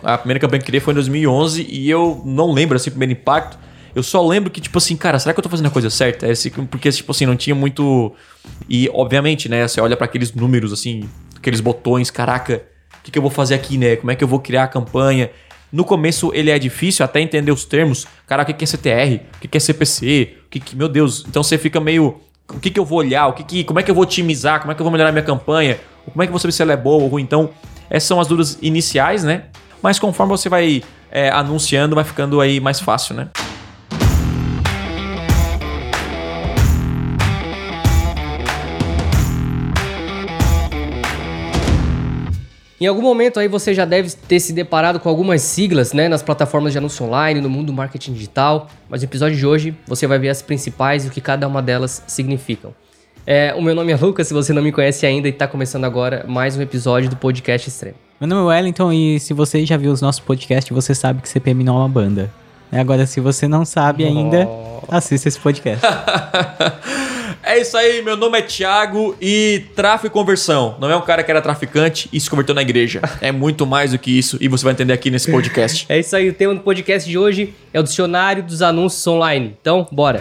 [0.00, 3.14] A primeira campanha que criei foi em 2011 e eu não lembro, assim, o primeiro
[3.14, 3.58] impacto.
[3.92, 6.24] Eu só lembro que, tipo assim, cara, será que eu tô fazendo a coisa certa?
[6.24, 6.32] É
[6.70, 8.14] porque, tipo assim, não tinha muito.
[8.68, 12.62] E, obviamente, né, você olha para aqueles números, assim, aqueles botões, caraca,
[13.00, 13.96] o que, que eu vou fazer aqui, né?
[13.96, 15.32] Como é que eu vou criar a campanha?
[15.72, 18.06] No começo ele é difícil até entender os termos.
[18.24, 19.20] Cara, o que, é CTR?
[19.34, 20.36] O que, é CPC?
[20.46, 20.76] O que, que...
[20.76, 22.20] Meu Deus, então você fica meio.
[22.48, 23.26] O que, que eu vou olhar?
[23.26, 23.64] O que que...
[23.64, 24.60] Como é que eu vou otimizar?
[24.60, 25.80] Como é que eu vou melhorar minha campanha?
[26.04, 27.24] Como é que eu vou saber se ela é boa ou ruim?
[27.24, 27.50] Então,
[27.90, 29.46] essas são as dúvidas iniciais, né?
[29.82, 33.28] Mas conforme você vai é, anunciando, vai ficando aí mais fácil, né?
[42.80, 46.22] Em algum momento aí você já deve ter se deparado com algumas siglas, né, nas
[46.22, 50.06] plataformas de anúncio online, no mundo do marketing digital, mas no episódio de hoje você
[50.06, 52.72] vai ver as principais e o que cada uma delas significam.
[53.26, 55.84] É, o meu nome é Lucas, se você não me conhece ainda e está começando
[55.84, 58.07] agora mais um episódio do Podcast Extremo.
[58.20, 61.28] Meu nome é Wellington e se você já viu os nossos podcasts, você sabe que
[61.28, 62.28] CPM não é uma banda.
[62.72, 64.80] Agora, se você não sabe ainda, oh.
[64.88, 65.86] assista esse podcast.
[67.40, 70.76] É isso aí, meu nome é Thiago e tráfico e conversão.
[70.78, 73.00] Não é um cara que era traficante e se converteu na igreja.
[73.22, 75.86] É muito mais do que isso e você vai entender aqui nesse podcast.
[75.88, 79.56] é isso aí, o tema do podcast de hoje é o dicionário dos anúncios online.
[79.62, 80.20] Então, bora.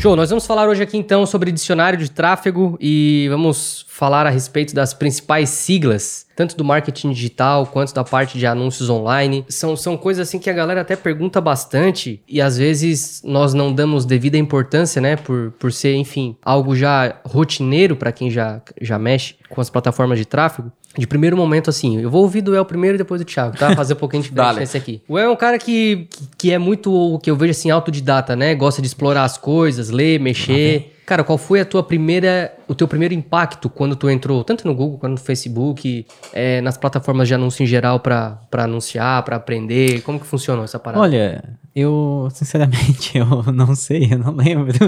[0.00, 4.30] Show, nós vamos falar hoje aqui então sobre dicionário de tráfego e vamos falar a
[4.30, 9.44] respeito das principais siglas, tanto do marketing digital quanto da parte de anúncios online.
[9.46, 13.70] São, são coisas assim que a galera até pergunta bastante e às vezes nós não
[13.70, 18.98] damos devida importância, né, por, por ser, enfim, algo já rotineiro para quem já, já
[18.98, 20.72] mexe com as plataformas de tráfego.
[20.96, 23.76] De primeiro momento, assim, eu vou ouvir do El primeiro e depois do Thiago, tá?
[23.76, 25.02] Fazer um pouquinho de diferença aqui.
[25.06, 28.34] O El é um cara que, que é muito, o que eu vejo assim, autodidata,
[28.34, 28.54] né?
[28.54, 30.96] Gosta de explorar as coisas, ler, mexer.
[31.10, 34.72] Cara, qual foi a tua primeira, o teu primeiro impacto quando tu entrou, tanto no
[34.72, 40.02] Google quanto no Facebook, é, nas plataformas de anúncio em geral para anunciar, para aprender?
[40.02, 41.02] Como que funcionou essa parada?
[41.02, 41.42] Olha,
[41.74, 44.78] eu, sinceramente, eu não sei, eu não lembro.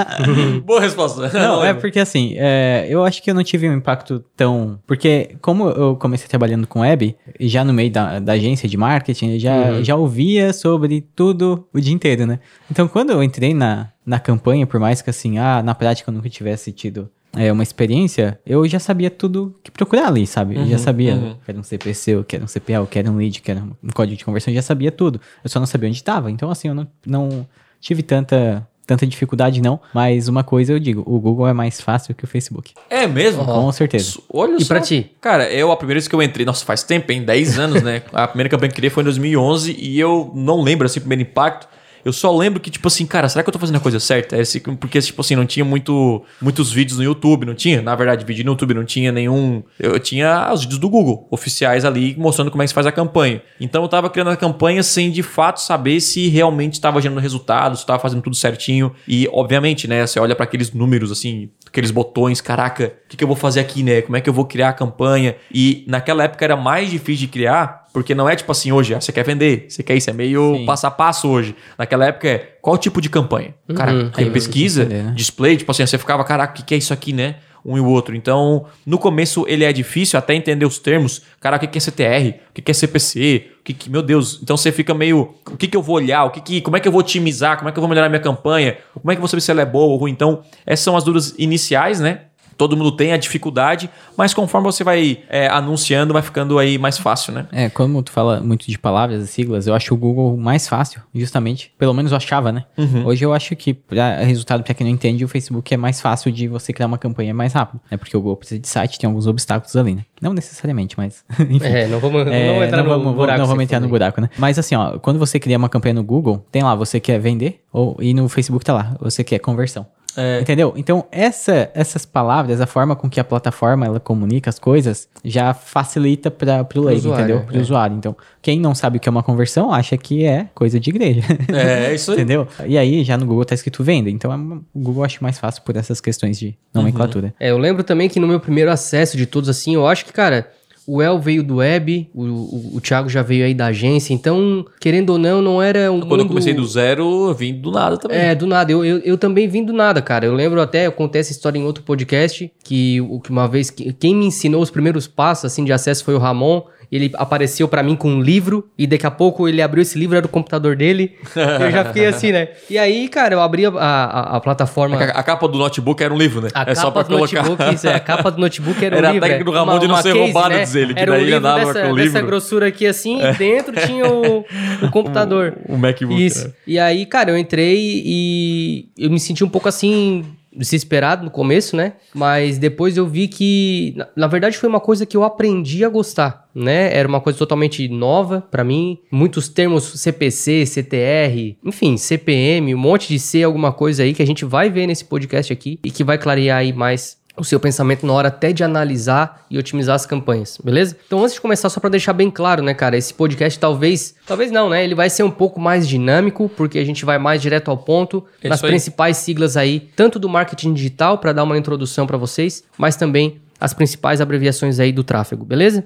[0.64, 1.28] Boa resposta.
[1.28, 4.78] Não, é porque assim, é, eu acho que eu não tive um impacto tão.
[4.86, 9.38] Porque, como eu comecei trabalhando com web, já no meio da, da agência de marketing,
[9.38, 9.84] já, uhum.
[9.84, 12.38] já ouvia sobre tudo o dia inteiro, né?
[12.70, 16.14] Então, quando eu entrei na, na campanha, por mais que assim, ah, na prática eu
[16.14, 20.54] nunca tivesse tido é, uma experiência, eu já sabia tudo que procurar ali, sabe?
[20.54, 21.34] Uhum, eu já uhum, sabia uhum.
[21.44, 23.88] que era um CPC, eu quero um CPA, eu quero um lead, que era um
[23.92, 25.20] código de conversão, eu já sabia tudo.
[25.44, 26.30] Eu só não sabia onde estava.
[26.30, 27.46] Então, assim, eu não, não
[27.80, 32.14] tive tanta tanta dificuldade não, mas uma coisa eu digo, o Google é mais fácil
[32.14, 32.72] que o Facebook.
[32.88, 33.44] É mesmo?
[33.44, 34.20] Com certeza.
[34.32, 34.68] Olha e só.
[34.68, 35.10] pra ti?
[35.20, 37.24] Cara, eu, a primeira vez que eu entrei, nossa, faz tempo, hein?
[37.24, 38.02] 10 anos, né?
[38.12, 41.02] a primeira campanha que eu criei foi em 2011 e eu não lembro, assim, o
[41.02, 41.66] primeiro impacto.
[42.06, 44.36] Eu só lembro que, tipo assim, cara, será que eu tô fazendo a coisa certa?
[44.36, 44.42] É
[44.78, 47.82] porque, tipo assim, não tinha muito, muitos vídeos no YouTube, não tinha?
[47.82, 49.64] Na verdade, vídeo no YouTube não tinha nenhum.
[49.76, 52.92] Eu tinha os vídeos do Google, oficiais ali, mostrando como é que se faz a
[52.92, 53.42] campanha.
[53.60, 57.80] Então eu tava criando a campanha sem de fato saber se realmente estava gerando resultados,
[57.80, 58.94] estava fazendo tudo certinho.
[59.08, 63.24] E, obviamente, né, você olha para aqueles números assim, aqueles botões, caraca, o que, que
[63.24, 64.00] eu vou fazer aqui, né?
[64.02, 65.34] Como é que eu vou criar a campanha?
[65.52, 69.00] E naquela época era mais difícil de criar porque não é tipo assim hoje, ah,
[69.00, 70.66] você quer vender, você quer isso, é meio Sim.
[70.66, 71.56] passo a passo hoje.
[71.78, 73.54] Naquela época é qual tipo de campanha?
[73.66, 75.12] Uhum, cara, aí pesquisa, entender, né?
[75.16, 77.36] display, tipo assim, você ficava, caraca, o que, que é isso aqui, né?
[77.64, 78.14] Um e o outro.
[78.14, 81.22] Então, no começo ele é difícil até entender os termos.
[81.40, 82.38] Cara, o que, que é CTR?
[82.50, 83.46] O que, é CPC?
[83.60, 85.34] O que, que, meu Deus, então você fica meio.
[85.50, 86.24] O que, que eu vou olhar?
[86.24, 87.56] O que, que como é que eu vou otimizar?
[87.56, 88.76] Como é que eu vou melhorar minha campanha?
[88.92, 90.12] Como é que eu vou saber se ela é boa ou ruim?
[90.12, 92.25] Então, essas são as dúvidas iniciais, né?
[92.56, 96.98] Todo mundo tem a dificuldade, mas conforme você vai é, anunciando, vai ficando aí mais
[96.98, 97.46] fácil, né?
[97.52, 101.00] É, como tu fala muito de palavras e siglas, eu acho o Google mais fácil,
[101.14, 101.72] justamente.
[101.78, 102.64] Pelo menos eu achava, né?
[102.76, 103.06] Uhum.
[103.06, 106.32] Hoje eu acho que, pra, resultado para quem não entende, o Facebook é mais fácil
[106.32, 107.96] de você criar uma campanha mais rápido, né?
[107.96, 110.04] Porque o Google precisa de site, tem alguns obstáculos ali, né?
[110.20, 111.24] Não necessariamente, mas.
[111.38, 111.64] Enfim.
[111.64, 113.38] É, não vamos, é, não vamos entrar não no vamos, buraco.
[113.38, 114.30] Não vamos entrar no buraco, né?
[114.38, 117.60] Mas assim, ó, quando você cria uma campanha no Google, tem lá, você quer vender,
[117.72, 119.86] ou, e no Facebook tá lá, você quer conversão.
[120.16, 120.40] É.
[120.40, 120.72] Entendeu?
[120.76, 125.52] Então, essa, essas palavras, a forma com que a plataforma ela comunica as coisas, já
[125.52, 127.40] facilita para o leigo, entendeu?
[127.40, 127.60] Para o é.
[127.60, 127.96] usuário.
[127.96, 131.22] Então, quem não sabe o que é uma conversão, acha que é coisa de igreja.
[131.56, 132.18] É, isso aí.
[132.18, 132.46] entendeu?
[132.66, 134.10] E aí, já no Google tá escrito venda.
[134.10, 137.28] Então, é o Google acho mais fácil por essas questões de nomenclatura.
[137.28, 137.32] Uhum.
[137.40, 140.12] É, eu lembro também que no meu primeiro acesso de todos, assim, eu acho que,
[140.12, 140.50] cara,
[140.86, 144.64] o El veio do web, o, o, o Thiago já veio aí da agência, então,
[144.80, 147.70] querendo ou não, não era um Quando eu mundo- comecei do zero, eu vim do
[147.70, 148.18] nada também.
[148.18, 148.70] É, do nada.
[148.70, 150.26] Eu, eu, eu também vim do nada, cara.
[150.26, 153.92] Eu lembro até, eu contei essa história em outro podcast, que, que uma vez, que,
[153.92, 156.62] quem me ensinou os primeiros passos, assim, de acesso foi o Ramon.
[156.90, 160.16] Ele apareceu pra mim com um livro, e daqui a pouco ele abriu esse livro,
[160.16, 161.16] era o computador dele.
[161.34, 162.50] eu já fiquei assim, né?
[162.70, 164.96] E aí, cara, eu abri a, a, a plataforma...
[164.96, 166.48] A, a capa do notebook era um livro, né?
[166.54, 167.42] A é capa só pra do colocar.
[167.42, 169.28] notebook, isso é, a capa do notebook era, Era um a livro.
[169.28, 169.52] técnica é.
[169.52, 171.72] do Ramon de não ser roubado, diz ele, que era um daí ele livro andava
[171.72, 172.18] dessa, com o dessa livro.
[172.18, 172.22] É.
[172.22, 174.44] grossura aqui assim, e dentro tinha o,
[174.82, 175.56] o computador.
[175.68, 176.24] O MacBook.
[176.24, 176.48] Isso.
[176.48, 176.54] né?
[176.66, 180.24] E aí, cara, eu entrei e eu me senti um pouco assim
[180.56, 181.94] desesperado no começo, né?
[182.14, 185.88] Mas depois eu vi que na, na verdade foi uma coisa que eu aprendi a
[185.88, 186.96] gostar, né?
[186.96, 193.08] Era uma coisa totalmente nova pra mim, muitos termos CPC, CTR, enfim, CPM, um monte
[193.08, 196.02] de C alguma coisa aí que a gente vai ver nesse podcast aqui e que
[196.02, 200.06] vai clarear aí mais o seu pensamento na hora até de analisar e otimizar as
[200.06, 200.96] campanhas, beleza?
[201.06, 204.50] Então, antes de começar, só para deixar bem claro, né, cara, esse podcast talvez, talvez
[204.50, 204.84] não, né?
[204.84, 208.24] Ele vai ser um pouco mais dinâmico, porque a gente vai mais direto ao ponto
[208.42, 212.64] É nas principais siglas aí, tanto do marketing digital para dar uma introdução para vocês,
[212.78, 215.84] mas também as principais abreviações aí do tráfego, beleza?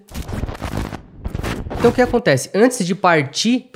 [1.80, 2.50] Então o que acontece?
[2.54, 3.70] Antes de partir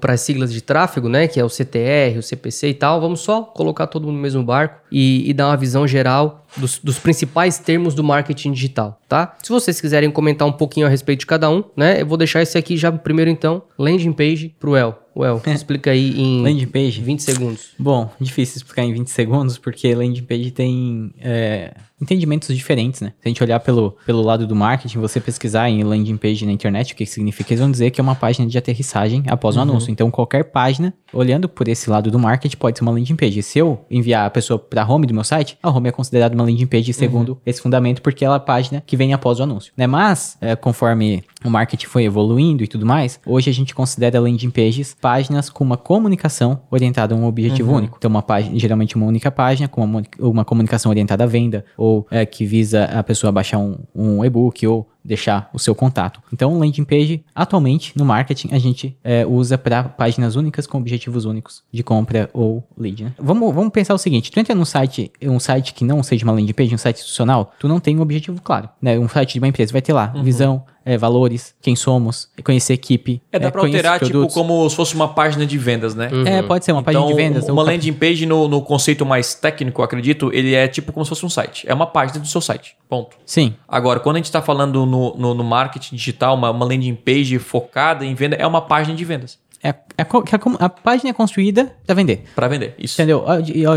[0.00, 1.26] para as siglas de tráfego, né?
[1.26, 4.44] Que é o CTR, o CPC e tal, vamos só colocar todo mundo no mesmo
[4.44, 9.36] barco e, e dar uma visão geral dos, dos principais termos do marketing digital, tá?
[9.42, 12.00] Se vocês quiserem comentar um pouquinho a respeito de cada um, né?
[12.00, 15.02] Eu vou deixar esse aqui já primeiro então, landing page pro El.
[15.14, 17.00] O El, explica aí em Landing page?
[17.00, 17.70] 20 segundos.
[17.78, 23.12] Bom, difícil explicar em 20 segundos, porque landing page tem é, entendimentos diferentes, né?
[23.20, 26.52] Se a gente olhar pelo, pelo lado do marketing, você pesquisar em landing page na
[26.52, 27.52] internet, o que que significa?
[27.52, 29.90] Eles vão dizer que é uma página de aterrissagem após o anúncio.
[29.90, 33.42] Então, qualquer página, olhando por esse lado do marketing, pode ser uma landing page.
[33.42, 36.34] Se eu enviar a pessoa para a home do meu site, a home é considerada
[36.34, 39.42] uma landing page segundo esse fundamento, porque ela é a página que vem após o
[39.42, 39.86] anúncio, né?
[39.86, 44.50] Mas, é, conforme o marketing foi evoluindo e tudo mais, hoje a gente considera landing
[44.50, 47.96] pages páginas com uma comunicação orientada a um objetivo único.
[47.98, 52.06] Então, uma página, geralmente uma única página com uma, uma comunicação orientada à venda, ou
[52.10, 56.20] é, que visa a pessoa baixar um, um e-book ou deixar o seu contato.
[56.32, 61.24] Então, landing page, atualmente, no marketing, a gente é, usa para páginas únicas com objetivos
[61.24, 63.12] únicos de compra ou lead, né?
[63.18, 66.32] Vamos, vamos pensar o seguinte, tu entra num site, um site que não seja uma
[66.32, 68.98] landing page, um site institucional, tu não tem um objetivo claro, né?
[68.98, 72.74] Um site de uma empresa vai ter lá visão, é, valores, quem somos, conhecer a
[72.74, 73.20] equipe.
[73.30, 74.34] É, dá pra conhecer alterar, tipo, produtos.
[74.34, 76.10] como se fosse uma página de vendas, né?
[76.26, 77.48] É, pode ser uma página Então, de vendas.
[77.48, 81.24] uma landing page no, no conceito mais técnico, acredito, ele é tipo como se fosse
[81.26, 81.64] um site.
[81.68, 82.76] É uma página do seu site.
[82.88, 83.16] Ponto.
[83.24, 86.94] Sim, Agora, quando a gente está falando no, no, no marketing digital, uma, uma landing
[86.94, 89.38] page focada em venda, é uma página de vendas.
[89.62, 92.24] É, é a, com- a página é construída para vender.
[92.34, 92.74] Para vender.
[92.78, 92.94] Isso.
[93.00, 93.24] Entendeu?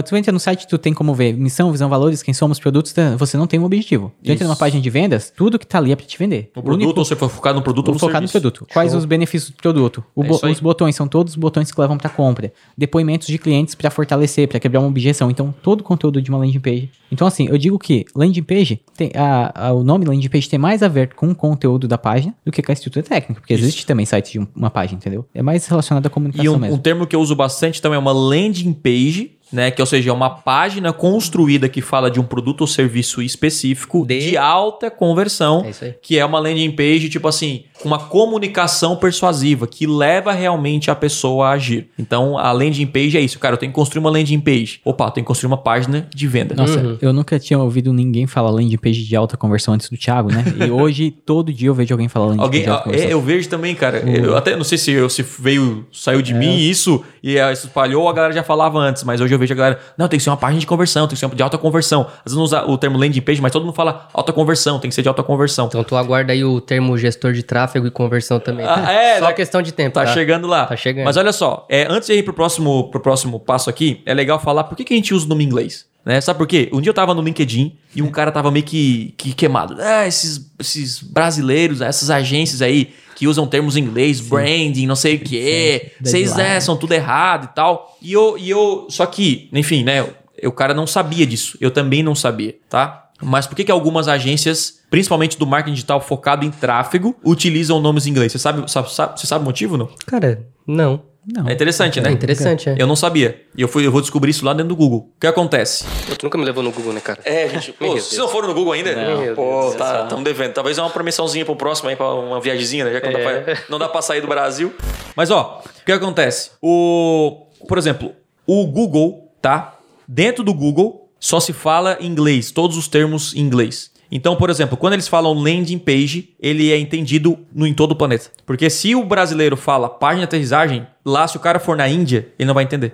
[0.08, 3.16] Tu entra no site, tu tem como ver missão, visão, valores, quem somos, produtos, tá?
[3.18, 4.12] você não tem um objetivo.
[4.24, 4.44] Tu entra Isso.
[4.46, 6.50] numa página de vendas, tudo que tá ali é pra te vender.
[6.56, 8.66] No O produto, único- ou você for focado no produto ou no focar no produto.
[8.74, 9.00] Quais Show.
[9.00, 10.04] os benefícios do produto?
[10.16, 12.52] O É bo- isso os botões são todos os botões que levam para compra.
[12.78, 15.30] Depoimentos de clientes para fortalecer, para quebrar uma objeção.
[15.30, 16.90] Então, todo o conteúdo de uma landing page.
[17.12, 20.58] Então, assim, eu digo que landing page, tem, a, a- o nome landing page tem
[20.60, 23.40] mais a ver com o conteúdo da página do que com a estrutura técnica.
[23.42, 25.26] Porque existe também site de um- uma página, entendeu?
[25.34, 26.76] É mais relacionado à E comunicação um, mesmo.
[26.76, 29.70] um termo que eu uso bastante também é uma landing page, né?
[29.72, 34.06] Que, ou seja, é uma página construída que fala de um produto ou serviço específico
[34.06, 35.64] de, De- alta conversão.
[35.66, 35.94] É isso aí.
[36.02, 41.48] Que é uma landing page, tipo assim, uma comunicação persuasiva, que leva realmente a pessoa
[41.48, 41.88] a agir.
[42.00, 43.54] Então, a landing page é isso, cara.
[43.56, 44.80] Eu tenho que construir uma landing page.
[44.84, 46.56] Opa, eu tenho que construir uma página de venda.
[46.56, 46.98] Nossa, Uhum.
[47.02, 50.44] eu nunca tinha ouvido ninguém falar landing page de alta conversão antes do Thiago, né?
[50.66, 53.12] E hoje, todo dia eu vejo alguém falar landing Alguém, page de alta é, conversão.
[53.12, 53.98] eu vejo também, cara.
[54.00, 58.04] Eu até não sei se, eu- se veio, saiu de mim isso e se espalhou
[58.04, 60.24] ou a galera já falava antes, mas hoje eu vejo a galera, não, tem que
[60.24, 62.02] ser uma página de conversão, tem que ser de alta conversão.
[62.02, 64.90] Às vezes não usa o termo landing page, mas todo mundo fala alta conversão, tem
[64.90, 65.68] que ser de alta conversão.
[65.68, 68.66] Então tu aguarda aí o termo gestor de tráfego e conversão também.
[68.68, 69.94] Ah, é, Só tá- questão de tempo.
[69.94, 70.66] Tá, chegando lá.
[70.66, 71.06] Tá chegando.
[71.06, 74.40] Mas olha só, é, antes de ir pro próximo, pro próximo passo aqui, é legal
[74.40, 75.86] falar por que, que a gente usa o nome inglês.
[76.06, 76.22] Né?
[76.22, 76.70] Sabe por quê?
[76.72, 79.76] Um dia eu tava no LinkedIn e um cara tava meio que, que queimado.
[79.80, 85.16] Ah, esses, esses brasileiros, essas agências aí que usam termos em inglês, branding, não sei
[85.16, 85.94] o quê.
[85.98, 87.98] Sim, Vocês é, são tudo errado e tal.
[88.02, 88.86] E eu, e eu.
[88.90, 90.08] Só que, enfim, né?
[90.44, 91.58] O cara não sabia disso.
[91.60, 93.10] Eu também não sabia, tá?
[93.22, 98.08] Mas por que, que algumas agências, principalmente do marketing digital focado em tráfego, utilizam nomes
[98.08, 98.32] em inglês?
[98.32, 99.90] Você sabe, sabe, sabe- você sabe o motivo, não?
[100.06, 101.02] Cara, não.
[101.28, 101.50] Não.
[101.50, 102.10] É interessante, né?
[102.10, 102.76] É interessante, é.
[102.80, 103.42] Eu não sabia.
[103.58, 105.10] E eu, fui, eu vou descobrir isso lá dentro do Google.
[105.18, 105.84] O que acontece?
[106.18, 107.20] Tu nunca me levou no Google, né, cara?
[107.26, 110.54] É, gente, pô, se não foram no Google ainda, Meu pô, tá, estamos devendo.
[110.54, 112.94] Talvez é uma permissãozinha pro próximo aí, pra uma viagemzinha, né?
[112.94, 113.40] Já que não, dá É.
[113.42, 114.72] pra, não dá pra sair do Brasil.
[115.16, 116.52] Mas, ó, o que acontece?
[116.62, 118.14] O, por exemplo,
[118.48, 119.74] o Google, tá?
[120.08, 123.90] Dentro do Google só se fala inglês, todos os termos em inglês.
[124.12, 127.96] Então, por exemplo, quando eles falam landing page, ele é entendido no, em todo o
[127.96, 128.30] planeta.
[128.46, 132.28] Porque se o brasileiro fala página de aterrissagem, lá se o cara for na Índia,
[132.38, 132.94] ele não vai entender.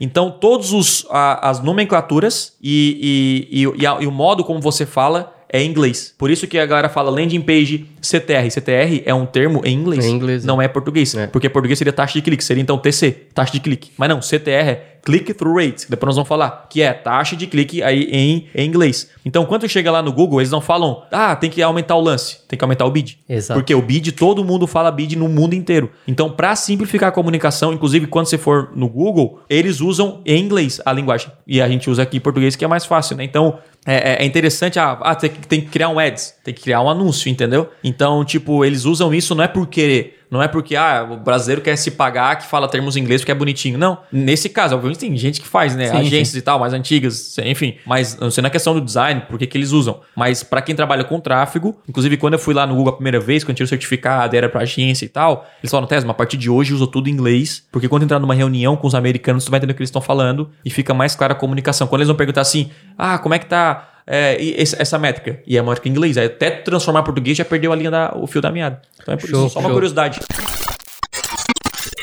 [0.00, 4.84] Então, todos os a- as nomenclaturas e, e, e, a- e o modo como você
[4.84, 6.12] fala é em inglês.
[6.18, 8.50] Por isso que a galera fala landing page CTR.
[8.50, 10.04] CTR é um termo em inglês.
[10.04, 11.14] É em inglês, não é português.
[11.14, 11.28] É.
[11.28, 13.92] Porque português seria taxa de clique, seria então TC, taxa de clique.
[13.96, 17.80] Mas não, CTR é click-through rate, depois nós vamos falar, que é taxa de clique
[17.80, 19.08] aí em, em inglês.
[19.24, 22.38] Então, quando chega lá no Google, eles não falam, ah, tem que aumentar o lance,
[22.48, 23.18] tem que aumentar o bid.
[23.28, 23.58] Exato.
[23.60, 25.90] Porque o bid, todo mundo fala bid no mundo inteiro.
[26.08, 30.80] Então, para simplificar a comunicação, inclusive quando você for no Google, eles usam em inglês
[30.84, 31.30] a linguagem.
[31.46, 33.22] E a gente usa aqui em português, que é mais fácil, né?
[33.22, 36.52] Então, é, é- é interessante, ah, ah, tem, que- tem que criar um ads, tem
[36.52, 37.68] que criar um anúncio, entendeu?
[37.84, 41.60] Então, tipo, eles usam isso não é por querer, não é porque, ah, o brasileiro
[41.62, 43.78] quer se pagar que fala termos em inglês porque é bonitinho.
[43.78, 43.98] Não.
[44.10, 45.88] Nesse caso, obviamente tem gente que faz, né?
[45.88, 47.76] Sim, Agências e tal, mais antigas, enfim.
[47.86, 50.00] Mas não sei na questão do design, por que eles usam.
[50.14, 53.20] Mas pra quem trabalha com tráfego, inclusive quando eu fui lá no Google a primeira
[53.20, 56.14] vez, quando eu tirei o certificado, era pra agência e tal, eles falaram, Tesma, a
[56.14, 59.44] partir de hoje usa tudo em inglês, porque quando entrar numa reunião com os americanos,
[59.44, 61.86] tu vai entender o que eles estão falando e fica mais clara a comunicação.
[61.86, 65.40] Quando eles vão perguntar assim, ah, como é que tá é, e esse- essa métrica?
[65.46, 66.16] E é uma métrica em inglês.
[66.16, 68.80] Aí até transformar em português já perdeu a linha da, o fio da meada.
[69.02, 69.74] Então é por Show, isso, só uma show.
[69.74, 70.20] curiosidade.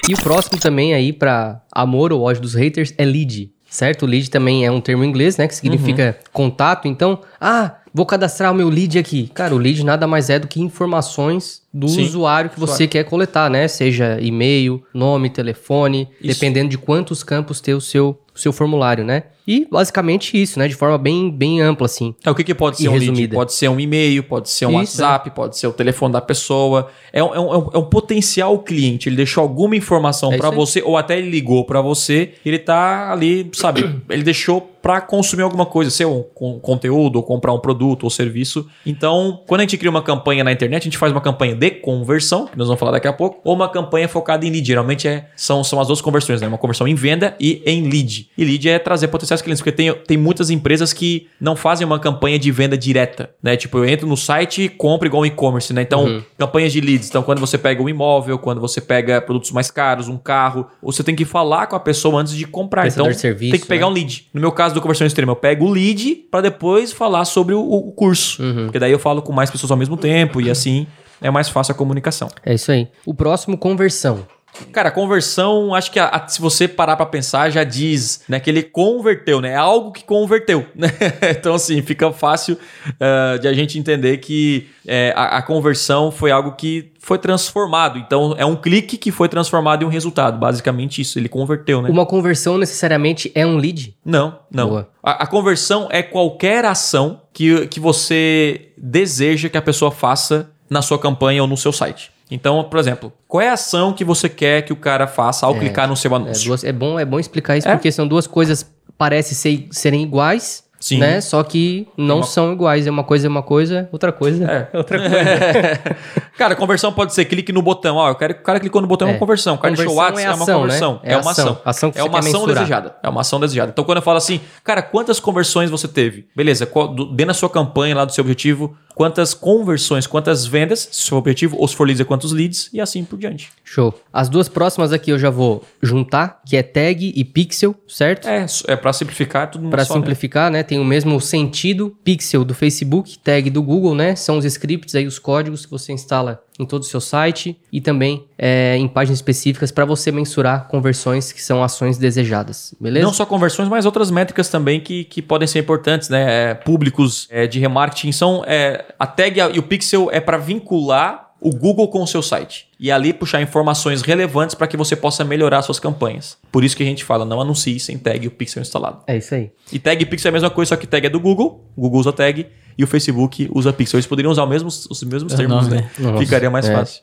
[0.09, 4.05] E o próximo também aí pra amor ou ódio dos haters é lead, certo?
[4.05, 5.47] Lead também é um termo em inglês, né?
[5.47, 6.89] Que significa contato.
[6.89, 9.29] Então, ah, vou cadastrar o meu lead aqui.
[9.33, 13.05] Cara, o lead nada mais é do que informações do Sim, usuário que você quer
[13.05, 13.65] coletar, né?
[13.69, 16.33] Seja e-mail, nome, telefone, Isso.
[16.37, 19.23] dependendo de quantos campos tem o seu, o seu formulário, né?
[19.47, 20.67] E basicamente isso, né?
[20.67, 22.15] De forma bem, bem ampla, assim.
[22.19, 23.05] Então, o que, que pode ser um lead?
[23.07, 23.35] resumida.
[23.35, 26.89] Pode ser um e-mail, pode ser um Isso, WhatsApp, pode ser o telefone da pessoa.
[27.11, 29.09] É um, é um- é um- é potencial cliente.
[29.09, 30.55] Ele deixou alguma informação É aí.
[30.55, 32.33] você, ou até ele ligou pra você.
[32.45, 33.83] Ele tá ali, sabe?
[34.09, 38.09] ele deixou pra consumir alguma coisa, ser um con- conteúdo, ou comprar um produto ou
[38.09, 38.67] serviço.
[38.85, 41.71] Então, quando a gente cria uma campanha na internet, a gente faz uma campanha de
[41.71, 44.67] conversão, que nós vamos falar daqui a pouco, ou uma campanha focada em lead.
[44.67, 46.47] Geralmente é, são, são as duas conversões, né?
[46.49, 48.29] Uma conversão em venda e em lead.
[48.37, 51.97] E lead é trazer potenciais clientes, porque tem, tem muitas empresas que não fazem uma
[51.97, 53.55] campanha de venda direta, né?
[53.55, 55.81] Tipo, eu entro no site e compro igual um e-commerce, né?
[55.81, 57.07] Então, campanhas de leads.
[57.07, 61.01] Então, quando você pega um imóvel, quando você pega produtos mais caros, um carro, você
[61.03, 62.81] tem que falar com a pessoa antes de comprar.
[62.81, 63.91] Prestador Então, serviço, tem que pegar né?
[63.91, 64.27] um lead.
[64.33, 67.61] No meu caso do conversão extrema, eu pego o lead para depois falar sobre o,
[67.61, 68.41] o curso.
[68.41, 68.65] Uhum.
[68.65, 70.87] Porque daí eu falo com mais pessoas ao mesmo tempo e assim
[71.21, 72.27] é mais fácil a comunicação.
[72.45, 72.87] É isso aí.
[73.05, 74.25] O próximo, conversão.
[74.71, 78.49] Cara, conversão, acho que a- a- se você parar pra pensar, já diz né, que
[78.49, 79.51] ele converteu, né?
[79.51, 80.89] É algo que converteu, né?
[81.31, 82.57] Então, assim, fica fácil
[82.99, 87.97] ah, de a gente entender que é, a, a conversão foi algo que foi transformado.
[87.99, 90.37] Então, é um clique que foi transformado em um resultado.
[90.37, 91.89] Basicamente isso, ele converteu, né?
[91.89, 93.95] Uma conversão necessariamente é um lead?
[94.05, 94.85] Não, não.
[95.01, 100.81] A, a conversão é qualquer ação que, que você deseja que a pessoa faça na
[100.81, 102.12] sua campanha ou no seu site.
[102.31, 105.53] Então, por exemplo, qual é a ação que você quer que o cara faça ao
[105.55, 106.47] clicar no seu É, anúncio?
[106.47, 107.73] duas- é bom, é bom explicar isso, É?
[107.73, 108.65] porque são duas coisas
[108.97, 110.97] parecem ser, serem iguais, Sim.
[110.99, 111.19] né?
[111.21, 112.85] Só que não Uma- são iguais.
[112.87, 114.69] É uma coisa é uma coisa, outra coisa É.
[114.77, 115.15] outra coisa.
[116.37, 117.95] cara, conversão pode ser clique no botão.
[117.97, 119.13] Ó, eu quero que o cara clicou no botão, é É.
[119.13, 119.55] uma conversão.
[119.55, 120.93] O cara deixou o Conversão WhatsApp, é é, uma ação, conversão.
[120.93, 120.99] né?
[121.03, 121.45] É, É uma ação.
[121.45, 121.61] ação.
[121.65, 122.55] Ação é uma ação mensurar.
[122.55, 122.95] desejada.
[123.03, 123.71] É uma ação desejada.
[123.71, 126.27] Então, quando eu falo assim, cara, quantas conversões você teve?
[126.35, 130.87] Beleza, qual, do, dentro da sua campanha lá do seu objetivo, quantas conversões, quantas vendas,
[130.91, 133.51] se for objetivo, ou se for leads, é quantos leads, e assim por diante.
[133.63, 133.93] Show.
[134.11, 138.27] As duas próximas aqui eu já vou juntar, que é tag e pixel, certo?
[138.27, 139.85] É, é para simplificar tudo Para né?
[139.85, 140.63] simplificar, né?
[140.63, 141.95] Tem o mesmo sentido.
[142.03, 144.15] Pixel do Facebook, tag do Google, né?
[144.15, 147.81] São os scripts aí, os códigos que você instala em todo o seu site e
[147.81, 153.05] também é, em páginas específicas para você mensurar conversões que são ações desejadas, beleza?
[153.05, 156.51] Não só conversões, mas outras métricas também que, que podem ser importantes, né?
[156.51, 158.43] É, públicos é, de remarketing são.
[158.45, 162.67] é, a tag e o pixel é para vincular o Google com o seu site.
[162.79, 166.37] E ali puxar informações relevantes para que você possa melhorar suas campanhas.
[166.51, 169.01] Por isso que a gente fala, não anuncie sem tag o pixel instalado.
[169.07, 169.51] É isso aí.
[169.71, 171.81] E tag e pixel é a mesma coisa, só que tag é do Google, o
[171.81, 172.47] Google usa tag
[172.77, 173.97] e o Facebook usa pixel.
[173.97, 175.89] Eles poderiam usar os mesmos, os mesmos É termos, nome, né?
[175.99, 176.17] Nossa.
[176.19, 176.73] Ficaria mais É.
[176.73, 177.01] fácil.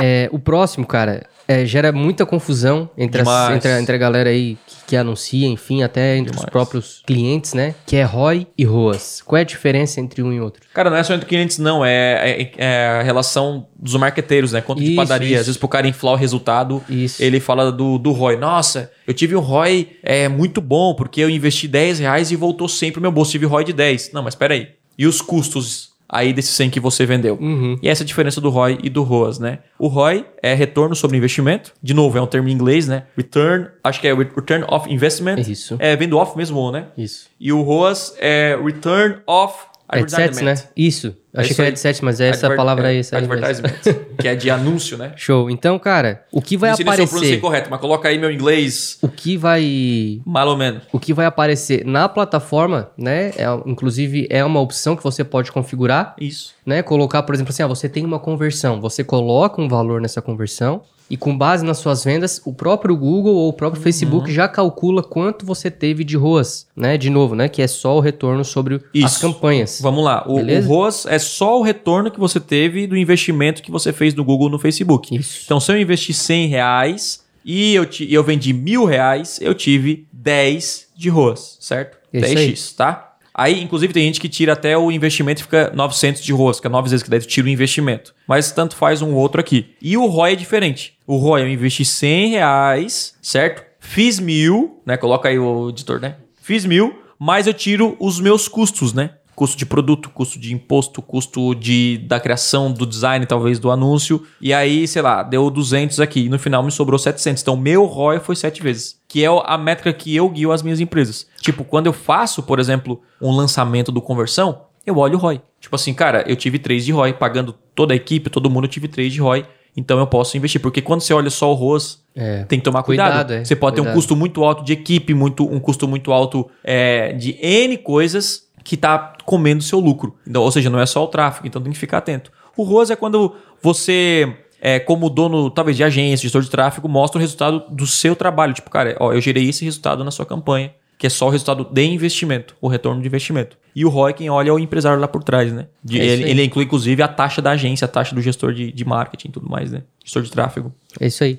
[0.00, 4.30] É, o próximo, cara, é, gera muita confusão entre, as- entre, a, entre a galera
[4.30, 6.50] aí que, que anuncia, enfim, até entre os Demais.
[6.50, 7.74] próprios clientes, né?
[7.86, 9.22] Que é ROI e ROAS.
[9.24, 10.62] Qual é a diferença entre um e outro?
[10.74, 11.84] Cara, não é só entre clientes, não.
[11.84, 14.60] É, é- é a relação dos marqueteiros, né?
[14.60, 15.28] Conta de Isso, padaria.
[15.28, 15.40] isso.
[15.40, 17.22] Às vezes, pro cara inflar o resultado, Isso.
[17.22, 18.36] ele fala do, do ROI.
[18.36, 22.68] Nossa, eu tive um ROI é, muito bom, porque eu investi 10 reais e voltou
[22.68, 23.30] 100 pro meu bolso.
[23.32, 24.12] Tive ROI de 10.
[24.12, 24.68] Não, mas peraí.
[24.98, 27.38] E os custos aí desse 100 que você vendeu?
[27.40, 27.78] Uhum.
[27.82, 29.60] E essa é a diferença do ROI e do ROAS, né?
[29.78, 31.72] O ROI é retorno sobre investimento.
[31.82, 33.04] De novo, é um termo em inglês, né?
[33.16, 35.36] Return, acho que é Return of Investment.
[35.38, 35.76] Isso.
[35.78, 36.88] É, vem do off mesmo, né?
[36.98, 37.30] Isso.
[37.40, 39.54] E o ROAS é Return of
[39.88, 40.54] Adsets, né?
[40.76, 41.16] Isso.
[41.34, 41.72] Achei que era aí.
[41.72, 42.96] Adsets, mas essa Adver- palavra aí.
[42.96, 43.24] é, Essa aí.
[43.24, 43.72] Advertisement,
[44.20, 45.12] que é de anúncio, né?
[45.16, 45.48] Show.
[45.50, 47.40] Então, cara, o que vai Não sei se eu pronunciei aparecer...
[47.40, 50.82] correto, mas coloca aí meu inglês, O que vai mais ou menos.
[50.92, 53.28] o que vai aparecer na plataforma, né?
[53.36, 56.52] É, inclusive é uma opção que você pode configurar, Isso.
[56.66, 56.82] né?
[56.82, 60.82] Colocar, por exemplo, assim, ah, você tem uma conversão, você coloca um valor nessa conversão
[61.12, 63.84] e com base nas suas vendas, o próprio Google ou o próprio Uhum.
[63.84, 66.96] Facebook já calcula quanto você teve de ROAS, né?
[66.96, 67.50] De novo, né?
[67.50, 69.20] Que é só o retorno sobre as Isso.
[69.20, 69.78] campanhas.
[69.82, 70.24] Vamos lá.
[70.26, 70.60] O, o?
[70.66, 74.48] ROAS é só o retorno que você teve do investimento que você fez no Google
[74.48, 75.14] no Facebook.
[75.14, 75.42] Isso.
[75.44, 80.06] Então, se eu investi 100 reais e eu, ti- eu vendi mil reais, eu tive
[80.14, 81.98] 10 de ROAS, certo?
[82.10, 83.11] Isso 10x, tá?
[83.34, 86.88] Aí, inclusive, tem gente que tira até o investimento e fica 900 de é 9
[86.88, 88.14] vezes que tu tira o investimento.
[88.26, 89.74] Mas tanto faz um outro aqui.
[89.80, 90.94] E o ROI é diferente.
[91.06, 93.64] O ROI eu investi 100 reais, certo?
[93.80, 94.96] Fiz mil, né?
[94.96, 96.16] Coloca aí o editor, né?
[96.40, 99.10] Fiz mil, mas eu tiro os meus custos, né?
[99.34, 104.22] Custo de produto, custo de imposto, custo de, da criação, do design, talvez, do anúncio.
[104.40, 106.26] E aí, sei lá, deu 200 aqui.
[106.26, 107.40] E no final me sobrou 700.
[107.42, 109.00] Então, meu ROI foi 7 vezes.
[109.08, 111.26] Que é a métrica que eu guio as minhas empresas.
[111.40, 115.40] Tipo, quando eu faço, por exemplo, um lançamento do conversão, eu olho o ROI.
[115.60, 117.14] Tipo assim, cara, eu tive 3 de ROI.
[117.14, 119.46] Pagando toda a equipe, todo mundo, eu tive 3 de ROI.
[119.74, 120.60] Então, eu posso investir.
[120.60, 122.44] Porque quando você olha só o ROAS, É.
[122.44, 123.08] tem que tomar cuidado.
[123.12, 123.44] Cuidado, é.
[123.46, 123.96] Você pode ter um Cuidado.
[123.96, 128.76] custo muito alto de equipe, muito, um custo muito alto é, de N coisas que
[128.76, 130.16] tá comendo seu lucro.
[130.26, 132.30] Então, ou seja, não é só o tráfego, então tem que ficar atento.
[132.56, 137.18] O ROAS é quando você, é, como dono, talvez de agência, gestor de tráfego, mostra
[137.18, 138.52] o resultado do seu trabalho.
[138.52, 141.64] Tipo, cara, ó, eu gerei esse resultado na sua campanha, que é só o resultado
[141.64, 143.56] de investimento, o retorno de investimento.
[143.74, 145.66] E o ROI, quem olha é o empresário lá por trás, né?
[145.82, 148.70] De- É ele, ele inclui, inclusive, a taxa da agência, a taxa do gestor de,
[148.70, 149.82] de marketing e tudo mais, né?
[150.04, 150.72] Gestor de tráfego.
[151.00, 151.38] É isso aí.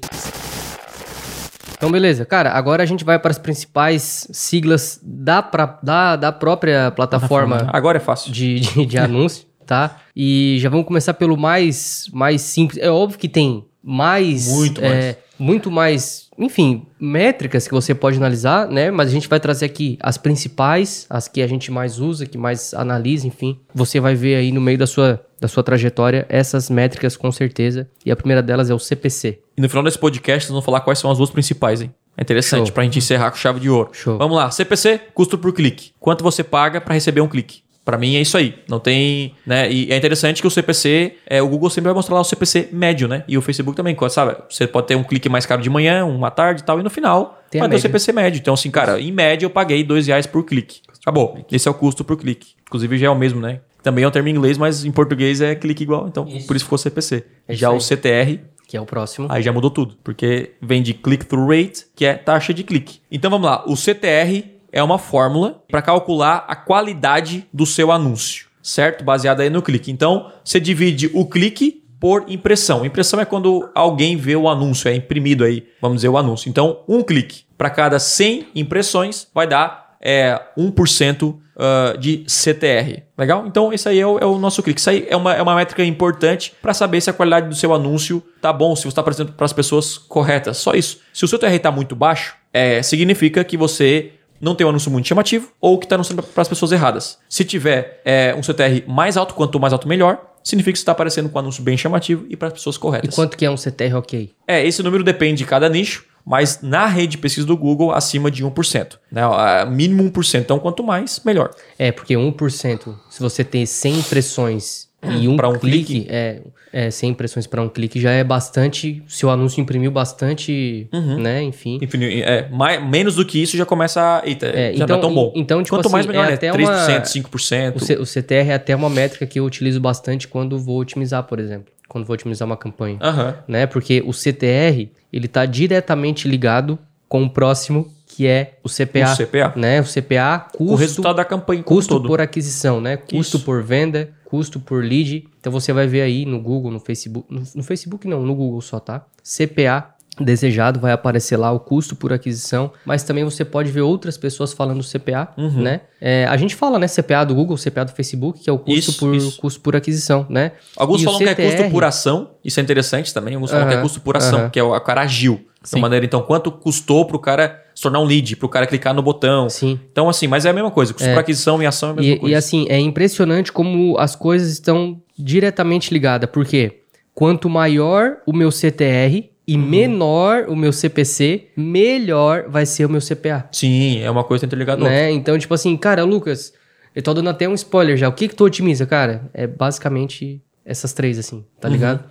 [1.83, 2.25] Então, beleza.
[2.25, 7.67] Cara, agora a gente vai para as principais siglas da, pra- da, da própria plataforma
[7.73, 8.31] Agora é fácil.
[8.31, 9.97] de, de, de anúncio, tá?
[10.15, 12.81] E já vamos começar pelo mais, mais simples.
[12.81, 14.47] É óbvio que tem mais...
[14.47, 15.17] Muito é, mais.
[15.39, 18.91] Muito mais, enfim, métricas que você pode analisar, né?
[18.91, 22.37] Mas a gente vai trazer aqui as principais, as que a gente mais usa, que
[22.37, 23.59] mais analisa, enfim.
[23.73, 27.87] Você vai ver aí no meio da sua, da sua trajetória essas métricas com certeza.
[28.05, 29.39] E a primeira delas é o CPC.
[29.57, 31.93] E no final desse podcast, nós vamos falar quais são as duas principais, hein?
[32.17, 32.73] É interessante, Show.
[32.73, 33.89] pra gente encerrar com chave de ouro.
[33.91, 34.17] Show.
[34.17, 35.91] Vamos lá, CPC, custo por clique.
[35.99, 37.61] Quanto você paga pra receber um clique?
[37.83, 38.55] Pra mim é isso aí.
[38.69, 39.69] Não tem, né?
[39.69, 42.69] E é interessante que o CPC, é, o Google sempre vai mostrar lá o CPC
[42.71, 43.25] médio, né?
[43.27, 44.37] E o Facebook também, sabe?
[44.49, 46.89] Você pode ter um clique mais caro de manhã, uma tarde e tal, e no
[46.89, 47.79] final Tem a vai ter o.
[47.81, 48.39] CPC médio.
[48.39, 50.79] Então, assim, cara, em média eu paguei dois reais por clique.
[51.01, 51.45] Acabou.
[51.51, 52.53] Esse é o custo por clique.
[52.61, 53.59] Inclusive já é o mesmo, né?
[53.83, 56.07] Também é um termo em inglês, mas em português é clique igual.
[56.07, 56.47] Então, Isso.
[56.47, 57.25] por isso ficou CPC.
[57.47, 59.27] É já o CTR Que é o próximo.
[59.29, 63.01] Aí já mudou tudo, porque vem de click-through rate, que é taxa de clique.
[63.11, 68.47] Então vamos lá, o CTR é uma fórmula para calcular a qualidade do seu anúncio,
[68.63, 69.03] certo?
[69.03, 69.91] Baseada aí no clique.
[69.91, 72.85] Então você divide o clique por impressão.
[72.85, 76.49] Impressão é quando alguém vê o anúncio, é imprimido aí, vamos dizer, o anúncio.
[76.49, 83.03] Então, um clique para cada 100 impressões vai dar é, 1% ah, de CTR.
[83.17, 83.45] Legal?
[83.47, 84.79] Então, esse aí é o, é o nosso clique.
[84.79, 87.73] Isso aí é uma, é uma métrica importante para saber se a qualidade do seu
[87.73, 90.57] anúncio tá bom, se você está apresentando para as pessoas corretas.
[90.57, 90.99] Só isso.
[91.13, 94.91] Se o seu TR está muito baixo, é, significa que você não tem um anúncio
[94.91, 97.17] muito chamativo ou que está anunciando para as pessoas erradas.
[97.29, 100.91] Se tiver é, um CTR mais alto, quanto mais alto melhor, significa que você está
[100.91, 103.15] aparecendo com um anúncio bem chamativo e para as pessoas E corretas.
[103.15, 104.33] quanto que é um CTR ok?
[104.45, 108.29] É, esse número depende de cada nicho, mas na rede de pesquisa do Google, acima
[108.31, 108.97] de 1%.
[109.11, 109.21] Né?
[109.69, 110.39] Mínimo 1%.
[110.41, 111.51] Então, quanto mais, melhor.
[111.77, 116.07] É, porque 1%, se você tem 100 impressões e um, um clique, clique?
[116.09, 116.39] É,
[116.71, 119.03] é 100 impressões para um clique já é bastante.
[119.05, 121.19] Seu anúncio imprimiu bastante, Uhum.
[121.19, 121.43] né?
[121.43, 121.77] Enfim.
[121.81, 124.21] Enfim, é, mais, menos do que isso já começa a.
[124.27, 125.33] Eita, É, já então- não é tão bom.
[125.35, 126.33] então, tipo Quanto assim, mais melhor, é né?
[126.35, 127.75] até 3%, uma- 5%.
[127.75, 131.23] O, C- o CTR é até uma métrica que eu utilizo bastante quando vou otimizar,
[131.23, 131.71] por exemplo.
[131.93, 132.97] Quando vou otimizar uma campanha.
[132.99, 133.35] Aham.
[133.47, 133.67] Né?
[133.67, 139.13] Porque o CTR, ele tá diretamente ligado com o próximo, que é o CPA.
[139.13, 139.53] O CPA.
[139.55, 139.79] Né?
[139.79, 142.07] O CPA, custo O resultado da campanha Custo todo.
[142.07, 142.97] por aquisição, né?
[142.97, 143.45] Custo Isso.
[143.45, 145.29] por venda, custo por lead.
[145.39, 147.31] Então você vai ver aí no Google, no Facebook.
[147.31, 149.05] No, no Facebook não, no Google só, tá?
[149.23, 154.17] CPA desejado, vai aparecer lá o custo por aquisição, mas também você pode ver outras
[154.17, 155.61] pessoas falando CPA, Uhum.
[155.63, 155.81] né?
[155.99, 158.73] É, a gente fala, né, CPA do Google, CPA do Facebook, que é o custo,
[158.91, 159.37] Isso, por, isso.
[159.41, 160.51] custo por aquisição, né?
[160.77, 163.33] Alguns E o falam que é custo CTR por ação, isso é interessante também.
[163.35, 164.49] Alguns falam que é custo por ação, aham.
[164.49, 165.41] que é o, o cara agiu.
[165.63, 165.77] De Sim.
[165.77, 169.01] uma maneira, então, quanto custou pro cara se tornar um lead, pro cara clicar no
[169.01, 169.49] botão.
[169.49, 169.79] Sim.
[169.91, 170.93] Então, assim, mas é a mesma coisa.
[170.93, 172.33] Custo por aquisição e ação é a mesma E, coisa.
[172.33, 176.29] e assim, é impressionante como as coisas estão diretamente ligadas.
[176.31, 176.81] Porque
[177.15, 179.61] quanto maior o meu CTR e Uhum.
[179.67, 183.47] menor o meu CPC, melhor vai ser o meu CPA.
[183.51, 184.83] Sim, é uma coisa interligada.
[184.83, 185.11] Né?
[185.11, 186.53] Então, tipo assim, cara, Lucas,
[186.95, 188.07] Eu tô dando até um spoiler já.
[188.07, 189.27] O que que tu otimiza, cara?
[189.33, 192.05] É basicamente essas três, assim, tá ligado?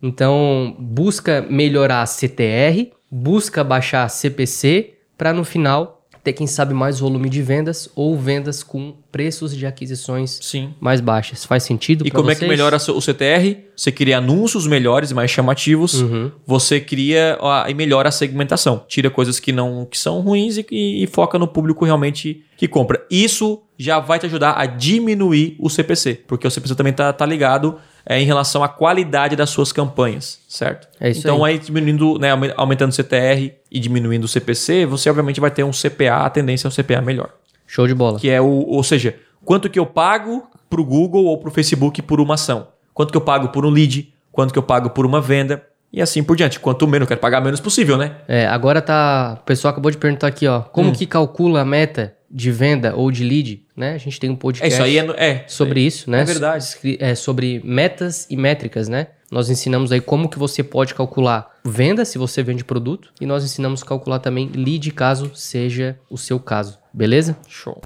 [0.00, 7.28] Então, busca melhorar CTR, busca baixar CPC, pra no final ter, quem sabe, mais volume
[7.28, 10.74] de vendas ou vendas com preços de aquisições Sim.
[10.80, 11.44] mais baixas.
[11.44, 12.50] Faz sentido E como é que vocês?
[12.50, 13.56] melhora o CTR?
[13.76, 16.00] Você cria anúncios melhores e mais chamativos.
[16.00, 16.30] Uhum.
[16.46, 18.84] Você cria e melhora a segmentação.
[18.88, 23.04] Tira coisas que não que são ruins e, e foca no público realmente que compra.
[23.10, 27.24] Isso já vai te ajudar a diminuir o CPC, porque o CPC também tá, tá
[27.24, 27.76] ligado
[28.08, 30.88] é, em relação à qualidade das suas campanhas, certo?
[30.98, 35.10] É isso então aí, diminuindo, né, aume- aumentando o CTR e diminuindo o CPC, você
[35.10, 37.28] obviamente vai ter um CPA, a tendência é um CPA melhor.
[37.66, 38.18] Show de bola.
[38.18, 42.18] Que é o, ou seja, quanto que eu pago pro Google ou pro Facebook por
[42.18, 42.68] uma ação?
[42.94, 44.12] Quanto que eu pago por um lead?
[44.32, 45.62] Quanto que eu pago por uma venda?
[45.92, 46.58] E assim por diante.
[46.60, 48.16] Quanto menos, eu quero pagar menos possível, né?
[48.26, 49.38] É, agora tá.
[49.40, 50.58] O pessoal acabou de perguntar aqui, ó.
[50.60, 50.64] Hum.
[50.72, 53.62] Como que calcula a meta de venda ou de lead?
[53.76, 53.94] Né?
[53.94, 56.20] A gente tem um É podcast isso aí, é, é sobre isso, né?
[56.20, 56.66] É verdade.
[56.98, 59.08] É, sobre metas e métricas, né?
[59.30, 63.44] Nós ensinamos aí como que você pode calcular venda se você vende produto e nós
[63.44, 67.36] ensinamos a calcular também lead caso seja o seu caso, beleza?
[67.46, 67.80] Show.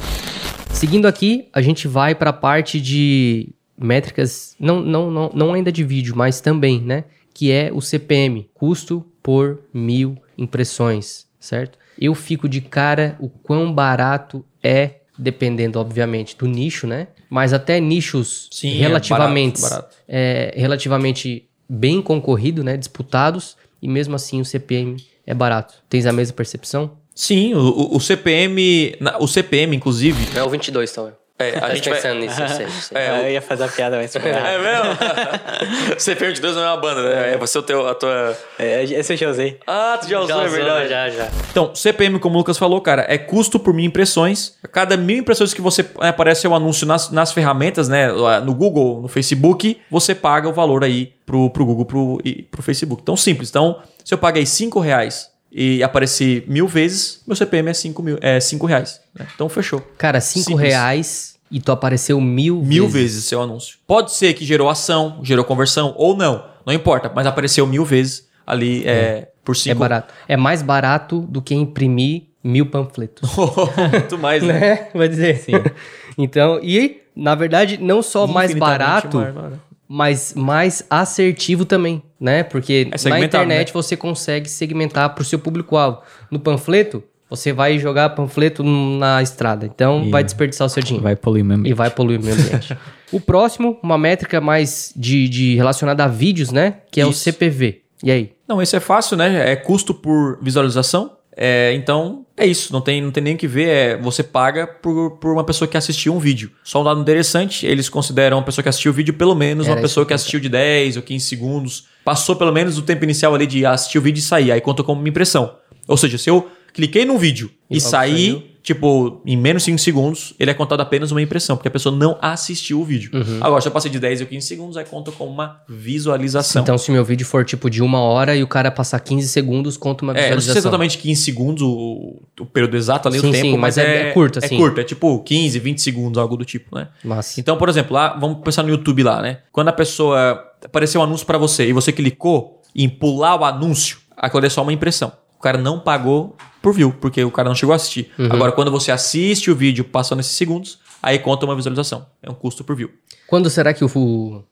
[0.70, 5.72] Seguindo aqui, a gente vai para a parte de métricas, não, não, não, não ainda
[5.72, 7.04] de vídeo, mas também, né?
[7.34, 11.78] Que é o CPM, custo por mil impressões, certo?
[12.00, 17.08] Eu fico de cara o quão barato é, dependendo, obviamente, do nicho, né?
[17.30, 19.96] Mas até nichos Sim, é relativamente, barato, barato.
[20.08, 22.76] é, relativamente bem concorrido, né?
[22.76, 25.74] Disputados, e mesmo assim o CPM é barato.
[25.88, 26.98] Tens a mesma percepção?
[27.14, 28.96] Sim, o, o- CPM.
[29.20, 30.36] O CPM, inclusive.
[30.36, 31.12] É o 22, então.
[31.42, 31.98] É, a gente vai.
[31.98, 33.08] pensando nisso, eu sei, eu sei.
[33.26, 34.14] eu ia fazer a piada, mas...
[34.16, 35.98] É mesmo?
[35.98, 37.34] CPM de Deus não é uma banda, né?
[37.34, 38.36] É você o teu, a tua.
[38.58, 39.58] é, esse eu já usei.
[39.66, 40.88] Ah, tu já usou, é verdade.
[40.88, 41.28] já, já.
[41.50, 44.54] Então, CPM, como o Lucas falou, cara, é custo por mil impressões.
[44.62, 48.08] A cada mil impressões que você né, aparece o anúncio nas, nas ferramentas, né?
[48.42, 52.62] No Google, no Facebook, você paga o valor aí pro, pro Google, pro, e pro
[52.62, 53.02] Facebook.
[53.02, 53.48] Então, simples.
[53.48, 58.18] Então, se eu paguei 5 reais e aparecer mil vezes, meu CPM é 5 mil,
[58.20, 59.00] é cinco reais.
[59.18, 59.26] né?
[59.34, 59.80] Então, fechou.
[59.98, 60.68] Cara, 5 Simples.
[60.68, 63.12] reais e tu apareceu mil, Mil vezes.
[63.12, 63.76] vezes seu anúncio.
[63.86, 66.44] Pode ser que gerou ação, gerou conversão ou não.
[66.64, 70.14] Não importa, mas apareceu mil vezes ali é, por 5 É barato.
[70.26, 73.28] É mais barato do que imprimir mil panfletos.
[73.92, 74.58] Muito mais, né?
[74.58, 74.88] né?
[74.94, 75.36] Vai dizer.
[75.36, 75.52] Sim.
[76.16, 79.60] então, e na verdade, não só mais barato, mais barato.
[79.86, 82.42] mas mais assertivo também, né?
[82.42, 83.72] Porque na segmentado, internet né?
[83.74, 86.00] você consegue segmentar pro seu público-alvo.
[86.30, 87.04] No panfleto,
[87.36, 89.64] você vai jogar panfleto na estrada.
[89.64, 91.02] Então, E- vai desperdiçar o seu dinheiro.
[91.02, 91.66] Vai poluir mesmo.
[91.66, 92.76] E vai poluir o meio ambiente.
[93.10, 96.76] o próximo, uma métrica mais de, de relacionada a vídeos, né?
[96.90, 97.20] Que é o Isso.
[97.20, 97.80] CPV.
[98.04, 98.32] E aí?
[98.46, 99.50] Não, esse é fácil, né?
[99.50, 101.12] É custo por visualização.
[101.34, 102.70] É, então, é isso.
[102.70, 103.68] Não tem, não tem nem o que ver.
[103.68, 106.50] É, você paga por, por uma pessoa que assistiu um vídeo.
[106.62, 109.76] Só um dado interessante, eles consideram uma pessoa que assistiu o vídeo pelo menos Era
[109.76, 111.86] uma pessoa que assistiu de 10 ou 15 segundos.
[112.04, 114.52] Passou pelo menos o tempo inicial ali de assistir o vídeo e sair.
[114.52, 115.54] Aí conta como uma impressão.
[115.88, 118.42] Ou seja, se eu cliquei num vídeo E e, saí, saiu.
[118.62, 121.94] tipo, em menos de 5 segundos, ele é contado apenas uma impressão, porque a pessoa
[121.94, 123.10] não assistiu o vídeo.
[123.12, 123.38] Uhum.
[123.40, 126.62] Agora, se eu passei de 10 ou 15 segundos, aí conta como uma visualização.
[126.62, 129.76] Então, se meu vídeo for tipo de uma hora e o cara passar 15 segundos,
[129.76, 130.70] conta uma É, não sei se é visualização.
[130.70, 133.96] exatamente 15 segundos o, o período exato ali, Sim, o tempo, sim, mas, mas é-
[134.06, 134.54] é, é curto, assim.
[134.54, 136.88] É curto, é tipo 15, 20 segundos, algo do tipo, né?
[137.04, 139.38] Mas, Então, por exemplo, lá, vamos pensar no YouTube lá, né?
[139.52, 143.98] Quando a pessoa apareceu um anúncio pra você e você clicou em pular o anúncio,
[144.16, 145.12] aquilo é só uma impressão.
[145.42, 148.12] O cara não pagou por view, porque o cara não chegou a assistir.
[148.16, 148.28] Uhum.
[148.30, 152.06] Agora, quando você assiste o vídeo passando esses segundos, aí conta uma visualização.
[152.22, 152.90] É um custo por view.
[153.26, 153.88] quando será que o,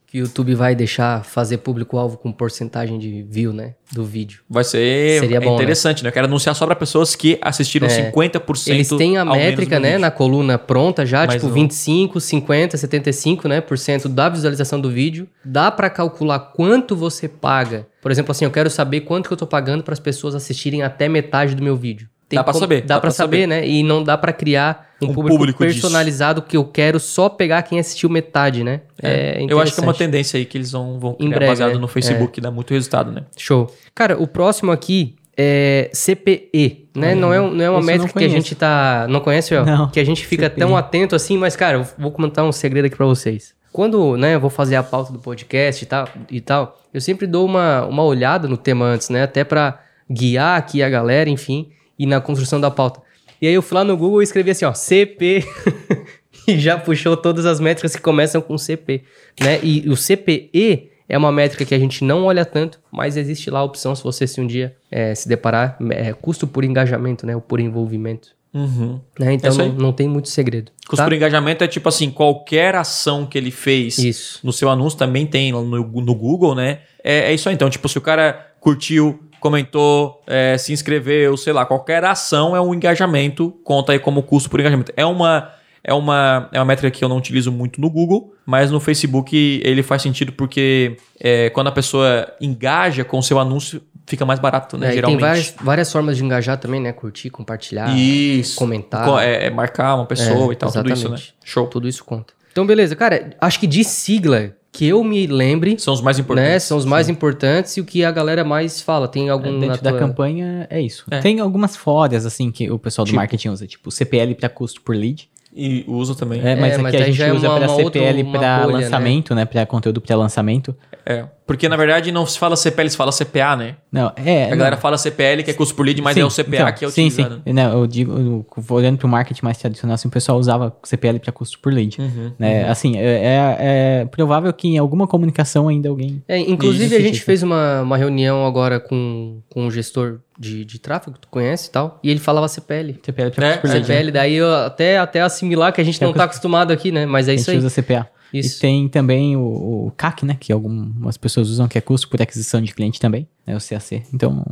[0.06, 3.74] que o YouTube vai deixar fazer público-alvo com porcentagem de view, né?
[3.92, 4.40] Do vídeo?
[4.48, 5.54] Vai ser Seria bom, né?
[5.56, 6.08] interessante, né?
[6.08, 8.10] Eu quero anunciar só pra pessoas que assistiram É.
[8.10, 10.00] 50% Eles têm a métrica, né, vídeo.
[10.00, 14.80] na coluna pronta já, Mas tipo não- 25, 50, 75, né, por cento da visualização
[14.80, 15.28] do vídeo.
[15.44, 17.86] Dá pra calcular quanto você paga.
[18.02, 20.82] Por exemplo, assim, eu quero saber quanto que eu tô pagando para as pessoas assistirem
[20.82, 22.08] até metade do meu vídeo.
[22.32, 23.66] Dá pra saber, Dá, dá pra pra saber, né?
[23.66, 25.80] E não dá pra criar um, Um público, público disso.
[25.80, 28.82] personalizado que eu quero só pegar quem assistiu metade, né?
[29.02, 31.50] É, Eu acho que é uma tendência aí que eles vão, vão Em criar breve,
[31.52, 31.78] baseado é.
[31.78, 33.24] no Facebook, que dá muito resultado, né?
[33.36, 33.72] Show.
[33.94, 37.14] Cara, o próximo aqui é CPE, né?
[37.14, 39.06] Não é, não é uma métrica que a gente tá...
[39.08, 39.64] Não conhece, ó?
[39.64, 39.88] Não.
[39.88, 40.58] Que a gente fica CPE.
[40.58, 43.54] tão atento assim, mas, cara, eu vou comentar um segredo aqui pra vocês.
[43.72, 47.26] Quando, né, eu vou fazer a pauta do podcast e tal, e tal eu sempre
[47.26, 49.22] dou uma, uma olhada no tema antes, né?
[49.22, 53.00] Até pra guiar aqui a galera, enfim, e na construção da pauta.
[53.40, 55.44] E aí eu fui lá no Google e escrevi assim, ó, CP...
[56.46, 59.03] e já puxou todas as métricas que começam com CP,
[59.40, 59.61] né?
[59.62, 63.61] E o CPE é uma métrica que a gente não olha tanto, mas existe lá
[63.61, 67.35] a opção, se você se um dia eh, se deparar, é, custo por engajamento, né?
[67.35, 68.29] Ou por envolvimento.
[68.53, 69.00] Uhum.
[69.18, 69.35] Né?
[69.35, 70.72] Então É isso não, não tem muito segredo.
[70.85, 71.05] Custo tá?
[71.05, 74.40] por engajamento é tipo assim, qualquer ação que ele fez Isso.
[74.42, 76.81] no seu anúncio também tem no, no Google, né?
[77.03, 77.55] É, é isso aí.
[77.55, 82.61] Então, tipo, se o cara curtiu, comentou, é, se inscreveu, sei lá, qualquer ação é
[82.61, 84.92] um engajamento, conta aí como custo por engajamento.
[84.96, 85.50] É uma,
[85.83, 89.61] é uma, é uma métrica que eu não utilizo muito no Google, mas no Facebook
[89.64, 94.40] ele faz sentido porque é, quando a pessoa engaja com o seu anúncio, fica mais
[94.40, 94.87] barato, né?
[94.87, 95.20] É, e tem geralmente.
[95.20, 96.92] várias, várias formas de engajar também, né?
[96.92, 98.57] Curtir, compartilhar, Isso.
[98.57, 99.05] comentar.
[99.07, 101.14] Co- É, é marcar uma pessoa É, e tal, tudo isso, né?
[101.16, 101.35] exatamente.
[101.44, 101.66] Show.
[101.68, 102.33] Tudo isso conta.
[102.52, 102.94] Então, beleza.
[102.96, 106.50] Cara, acho que de sigla que eu me lembre, São os mais importantes.
[106.52, 106.58] né?
[106.60, 109.08] São os mais importantes e o que a galera mais fala.
[109.08, 111.04] Tem algum na Dentro da tua- campanha é isso.
[111.10, 111.18] É.
[111.18, 113.16] Tem algumas fórias, assim, que o pessoal do Tipo?
[113.16, 115.28] marketing usa, tipo CPL para custo por lead.
[115.52, 116.40] E usa também.
[116.40, 118.84] É, mas É, aqui mas a gente já é usa para CPL para bolha, né?
[118.84, 119.44] lançamento, né?
[119.44, 120.76] Para conteúdo para lançamento.
[121.04, 121.24] É.
[121.50, 123.74] Porque, na verdade, não se fala CPL, se fala CPA, né?
[123.90, 124.44] Não, é.
[124.44, 124.56] A não.
[124.58, 126.84] galera fala CPL, que é custo por lead, mas Sim, é o CPA então, que
[126.84, 127.42] é sim, utilizado.
[127.44, 130.72] Sim, Não, eu digo, eu- olhando para o marketing mais tradicional, assim, o pessoal usava
[130.84, 132.00] CPL para custo por lead.
[132.00, 132.68] Uhum, né?
[132.68, 133.56] Assim, é, é-
[134.02, 136.22] é provável que em alguma comunicação ainda alguém.
[136.28, 140.78] É, inclusive, a gente fez uma, uma reunião agora com, com um gestor de, de
[140.78, 143.00] tráfego, tu conhece e tal, e ele falava CPL.
[143.02, 143.80] CPL para É, custo por lead.
[143.88, 143.94] né?
[143.96, 146.92] CPL, daí eu até, até assimilar que a gente É não tá eu- acostumado aqui,
[146.92, 147.06] né?
[147.06, 147.66] Mas é A isso gente aí.
[147.66, 148.08] usa CPA.
[148.32, 148.58] Isso.
[148.58, 150.36] E tem também o, o CAC, né?
[150.38, 153.56] Que algumas pessoas usam, que é custo por aquisição de cliente também, né?
[153.56, 154.02] O CAC.
[154.14, 154.44] Então.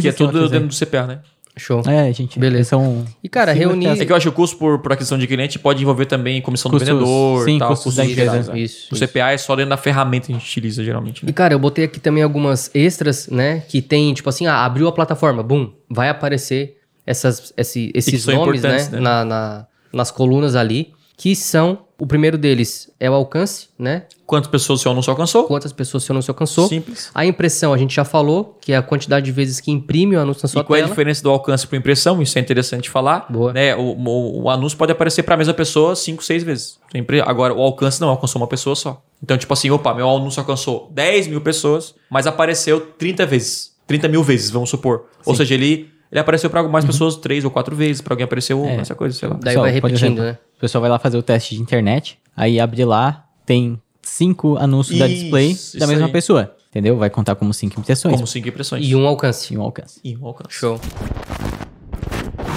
[0.00, 1.20] Que é tudo dentro do CPA, né?
[1.56, 1.82] Show.
[1.88, 2.38] É, gente.
[2.38, 2.68] Beleza.
[2.70, 5.26] São E, cara, reunir- É que eu acho que o custo por, por aquisição de
[5.26, 8.30] cliente pode envolver também comissão Custos- do vendedor sim, e tal, custos da custos empresa.
[8.42, 8.58] gerais, né?
[8.60, 9.04] Isso, O isso.
[9.06, 11.24] CPA é só dentro da ferramenta que a gente utiliza, geralmente.
[11.24, 11.32] E, Né?
[11.32, 13.58] cara, eu botei aqui também algumas extras, né?
[13.68, 18.62] Que tem, tipo assim, ah, abriu a plataforma, bum, vai aparecer essas, esse- esses nomes,
[18.62, 18.88] né?
[18.92, 19.00] né?
[19.00, 24.04] Na, na- nas colunas ali, que são, o primeiro deles é o alcance, né?
[24.24, 25.44] Quantas pessoas o seu anúncio alcançou?
[25.44, 26.68] Quantas pessoas seu anúncio alcançou.
[26.68, 27.10] Simples.
[27.14, 30.20] A impressão, a gente já falou, que é a quantidade de vezes que imprime o
[30.20, 30.90] anúncio na sua E qual é a tela.
[30.94, 32.20] diferença do alcance por impressão?
[32.22, 33.26] Isso é interessante falar.
[33.30, 33.52] Boa.
[33.52, 33.74] Né?
[33.74, 36.78] O, o- o anúncio pode aparecer para a mesma pessoa 5, 6 vezes.
[37.24, 39.02] Agora, o alcance não alcançou uma pessoa só.
[39.22, 43.72] Então, tipo assim, opa, meu anúncio alcançou 10 mil pessoas, mas apareceu 30 vezes.
[43.86, 45.06] 30 mil vezes, vamos supor.
[45.24, 48.00] Ou seja, ele, ele apareceu para mais pessoas 3 ou 4 vezes.
[48.00, 48.76] Para alguém apareceu É.
[48.76, 49.34] essa coisa, sei lá.
[49.34, 50.38] Daí Pessoal, vai repetindo, exemplo, né?
[50.56, 54.98] O pessoal vai lá fazer o teste de internet, aí abre lá, tem cinco anúncios
[54.98, 56.12] da Isso, display isso da mesma aí.
[56.12, 56.54] pessoa.
[56.70, 56.98] Entendeu?
[56.98, 58.84] Vai contar como cinco impressões Como 5 impressões.
[58.86, 59.54] E um alcance.
[59.54, 60.00] e um alcance.
[60.04, 60.54] E um alcance.
[60.54, 60.78] Show.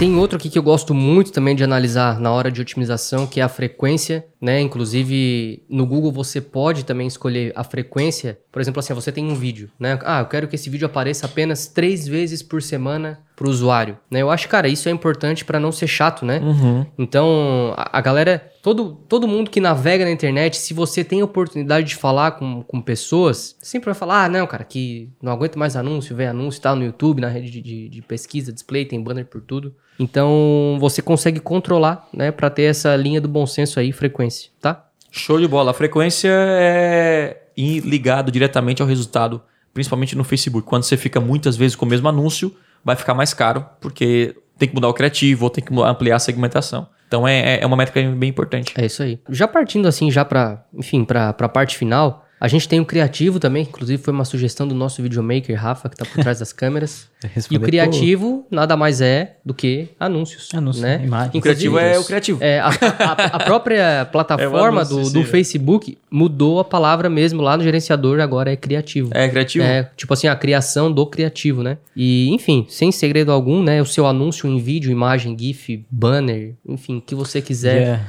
[0.01, 3.39] Tem outro aqui que eu gosto muito também de analisar na hora de otimização, que
[3.39, 4.59] é a frequência, né?
[4.59, 8.39] Inclusive, no Google você pode também escolher a frequência.
[8.51, 9.99] Por exemplo, assim, você tem um vídeo, né?
[10.03, 14.23] Ah, eu quero que esse vídeo apareça apenas três vezes por semana pro usuário, né?
[14.23, 16.39] Eu acho, cara, isso é importante para não ser chato, né?
[16.39, 16.83] Uhum.
[16.97, 21.87] Então, a, a galera, todo, todo mundo que navega na internet, se você tem oportunidade
[21.87, 25.75] de falar com, com pessoas, sempre vai falar, ah, não, cara, que não aguento mais
[25.75, 29.25] anúncio, ver anúncio tal no YouTube, na rede de, de, de pesquisa, display, tem banner
[29.25, 29.75] por tudo.
[29.99, 34.87] Então, você consegue controlar, né, pra ter essa linha do bom senso aí, frequência, tá?
[35.11, 35.71] Show de bola.
[35.71, 39.41] A frequência é ligado diretamente ao resultado,
[39.73, 40.65] principalmente no Facebook.
[40.65, 44.69] Quando você fica muitas vezes com o mesmo anúncio, vai ficar mais caro, porque tem
[44.69, 46.87] que mudar o criativo ou tem que ampliar a segmentação.
[47.11, 48.73] Então é, é uma métrica bem importante.
[48.77, 49.19] É isso aí.
[49.27, 53.39] Já partindo assim, já pra, enfim, pra, pra parte final, a gente tem o criativo
[53.39, 56.51] também, que inclusive foi uma sugestão do nosso videomaker, Rafa, que tá por trás das
[56.51, 57.07] câmeras.
[57.51, 60.49] E o criativo nada mais é do que anúncios.
[60.55, 60.99] Anúncios, né?
[61.03, 61.35] imagens.
[61.35, 62.39] O criativo é o criativo.
[62.41, 65.25] É, a, a- a própria É plataforma o anúncio, do, sim, do né?
[65.25, 69.11] Facebook mudou a palavra mesmo lá no gerenciador, agora é criativo.
[69.13, 69.63] É criativo?
[69.63, 71.77] É, tipo assim, a criação do criativo, né?
[71.95, 73.79] E, enfim, sem segredo algum, né?
[73.83, 77.99] O seu anúncio em vídeo, imagem, GIF, banner, enfim, o que você quiser É.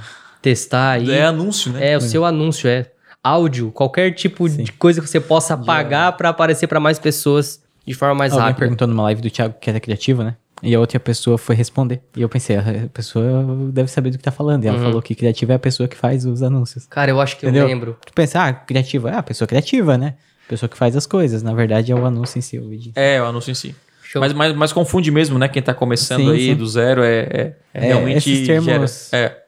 [0.40, 1.10] testar aí.
[1.10, 1.90] É anúncio, né?
[1.92, 2.86] É, o seu anúncio, é.
[3.22, 7.94] Áudio, qualquer tipo de coisa que você possa pagar pra aparecer pra mais pessoas de
[7.94, 8.58] forma mais Alguém rápida.
[8.60, 10.36] perguntou numa live do Thiago que era criativa, né?
[10.62, 12.00] E a outra pessoa foi responder.
[12.16, 14.64] E eu pensei, a pessoa deve saber do que tá falando.
[14.64, 16.86] E ela falou que criativa é a pessoa que faz os anúncios.
[16.86, 17.62] Cara, eu acho que Entendeu?
[17.62, 17.96] eu lembro.
[18.06, 20.14] Tu pensa, ah, criativa, é a pessoa criativa, né?
[20.48, 21.42] Pessoa que faz as coisas.
[21.42, 22.92] Na verdade, é o anúncio em si, o vídeo.
[22.94, 23.74] É, o anúncio em si.
[24.04, 24.20] Show.
[24.20, 25.48] Mas, mas, mas confunde mesmo, né?
[25.48, 26.54] Quem tá começando Sim, aí sim.
[26.54, 28.18] do zero é, é, é É, realmente.
[28.18, 29.42] esses termos- gera- é.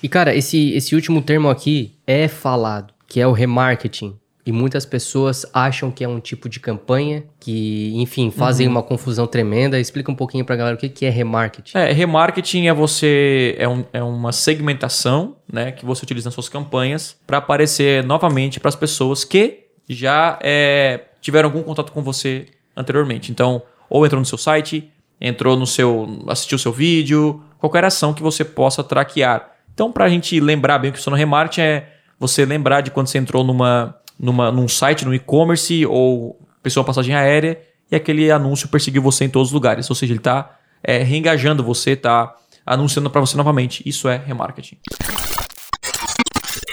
[0.00, 4.16] E, cara, esse, esse último termo aqui é falado, que é o remarketing.
[4.46, 8.72] E muitas pessoas acham que é um tipo de campanha que, enfim, fazem Uhum.
[8.72, 9.78] uma confusão tremenda.
[9.78, 11.76] Explica um pouquinho pra galera o que, que é remarketing.
[11.78, 16.48] É, remarketing é você é, um- é uma segmentação, né, que você utiliza nas suas
[16.48, 22.46] campanhas para aparecer novamente para as pessoas que já é, tiveram algum contato com você
[22.76, 23.30] anteriormente.
[23.30, 28.12] Então, ou entrou no seu site, entrou no seu, assistiu o seu vídeo, qualquer ação
[28.14, 29.52] que você possa traquear.
[29.72, 31.88] Então, para a gente lembrar bem o que funciona no remarketing é
[32.22, 37.14] você lembrar de quando você entrou numa, numa, num site, no e-commerce ou pessoa passagem
[37.14, 39.90] aérea e aquele anúncio perseguiu você em todos os lugares.
[39.90, 43.82] Ou seja, ele está reengajando você, está anunciando para você novamente.
[43.84, 44.78] Isso é remarketing.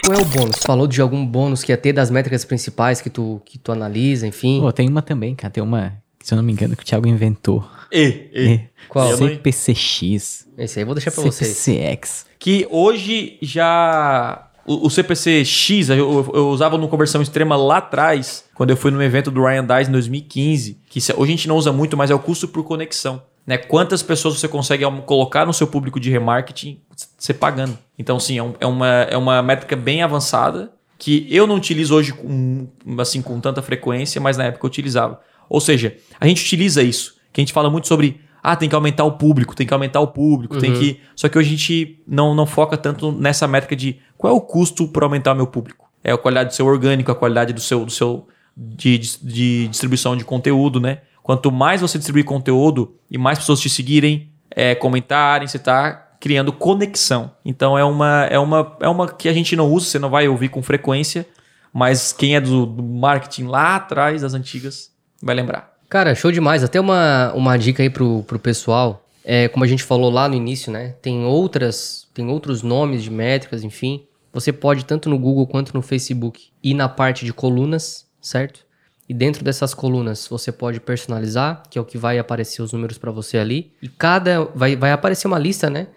[0.05, 0.57] Qual é o bônus?
[0.65, 4.25] Falou de algum bônus que ia ter das métricas principais que tu, que tu analisa,
[4.25, 4.61] enfim.
[4.61, 5.51] Pô, tem uma também, cara.
[5.51, 7.67] Tem uma, se eu não me engano, que o Thiago inventou.
[7.91, 8.59] E, e.
[8.87, 9.15] Qual?
[9.15, 10.47] CPCX.
[10.57, 11.57] Esse aí eu vou deixar pra vocês.
[11.57, 12.25] CPCX.
[12.39, 14.48] Que hoje já.
[14.65, 15.97] O, o CPC-X, eu,
[16.33, 19.89] eu- usava no Conversão Extrema lá atrás, quando eu fui no evento do Ryan Dice
[19.89, 23.21] em 2015, que hoje a gente não usa muito, mas é o custo por conexão.
[23.47, 23.57] Né?
[23.57, 26.79] Quantas pessoas você consegue colocar no seu público de remarketing
[27.17, 27.77] você pagando?
[27.97, 31.95] Então, sim, é, um- é uma, é uma métrica bem avançada que eu não utilizo
[31.95, 32.67] hoje com,
[32.99, 35.19] assim, com tanta frequência, mas na época eu utilizava.
[35.49, 38.19] Ou seja, a gente utiliza isso, que a gente fala muito sobre
[38.51, 40.99] ah, tem que aumentar o público, tem que aumentar o público, tem que.
[41.15, 44.41] Só que hoje a gente não, não foca tanto nessa métrica de qual é o
[44.41, 45.89] custo por aumentar o meu público.
[46.03, 50.15] É a qualidade do seu orgânico, a qualidade do seu, do seu de, de distribuição
[50.15, 50.99] de conteúdo, né?
[51.21, 56.51] Quanto mais você distribuir conteúdo e mais pessoas te seguirem, é, comentarem, você está criando
[56.51, 57.31] conexão.
[57.45, 60.27] Então é uma, é, uma, é uma que a gente não usa, você não vai
[60.27, 61.25] ouvir com frequência,
[61.71, 65.68] mas quem é do, do marketing lá atrás, das antigas, vai lembrar.
[65.89, 66.63] Cara, show demais.
[66.63, 69.03] Até uma, uma dica aí pro, pro pessoal.
[69.25, 70.95] É, como a gente falou lá no início, né?
[71.01, 74.05] Tem outras, tem outros nomes de métricas, enfim.
[74.31, 78.65] Você pode, tanto no Google quanto no Facebook, ir na parte de colunas, certo?
[79.07, 82.99] E dentro dessas colunas você pode personalizar, que é o que vai aparecer os números
[82.99, 83.71] para você ali.
[83.81, 84.45] E cada.
[84.53, 85.87] Vai, vai aparecer uma lista, né?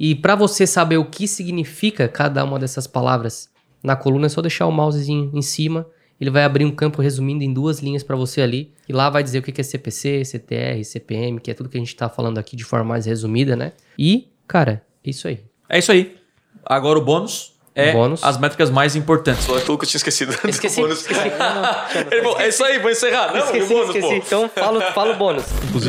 [0.00, 3.48] E para você saber o que significa cada uma dessas palavras
[3.80, 5.86] na coluna, é só deixar o mousezinho em cima.
[6.20, 8.72] Ele vai abrir um campo resumindo em duas linhas para você ali.
[8.88, 11.80] E lá vai dizer o que é CPC, CTR, CPM, que é tudo que a
[11.80, 13.72] gente tá falando aqui de forma mais resumida, né?
[13.98, 15.40] E, cara, é isso aí.
[15.68, 16.16] É isso aí.
[16.64, 18.24] Agora o bônus é Bônus.
[18.24, 19.44] as métricas mais importantes.
[19.44, 20.32] Foi aquilo que eu tinha esquecido.
[20.48, 21.20] Esqueci, esqueci.
[22.10, 23.32] Ele falou, é isso aí, vou encerrar.
[23.34, 24.12] Não, e o bônus, pô.
[24.14, 25.44] Então fala, fala o bônus.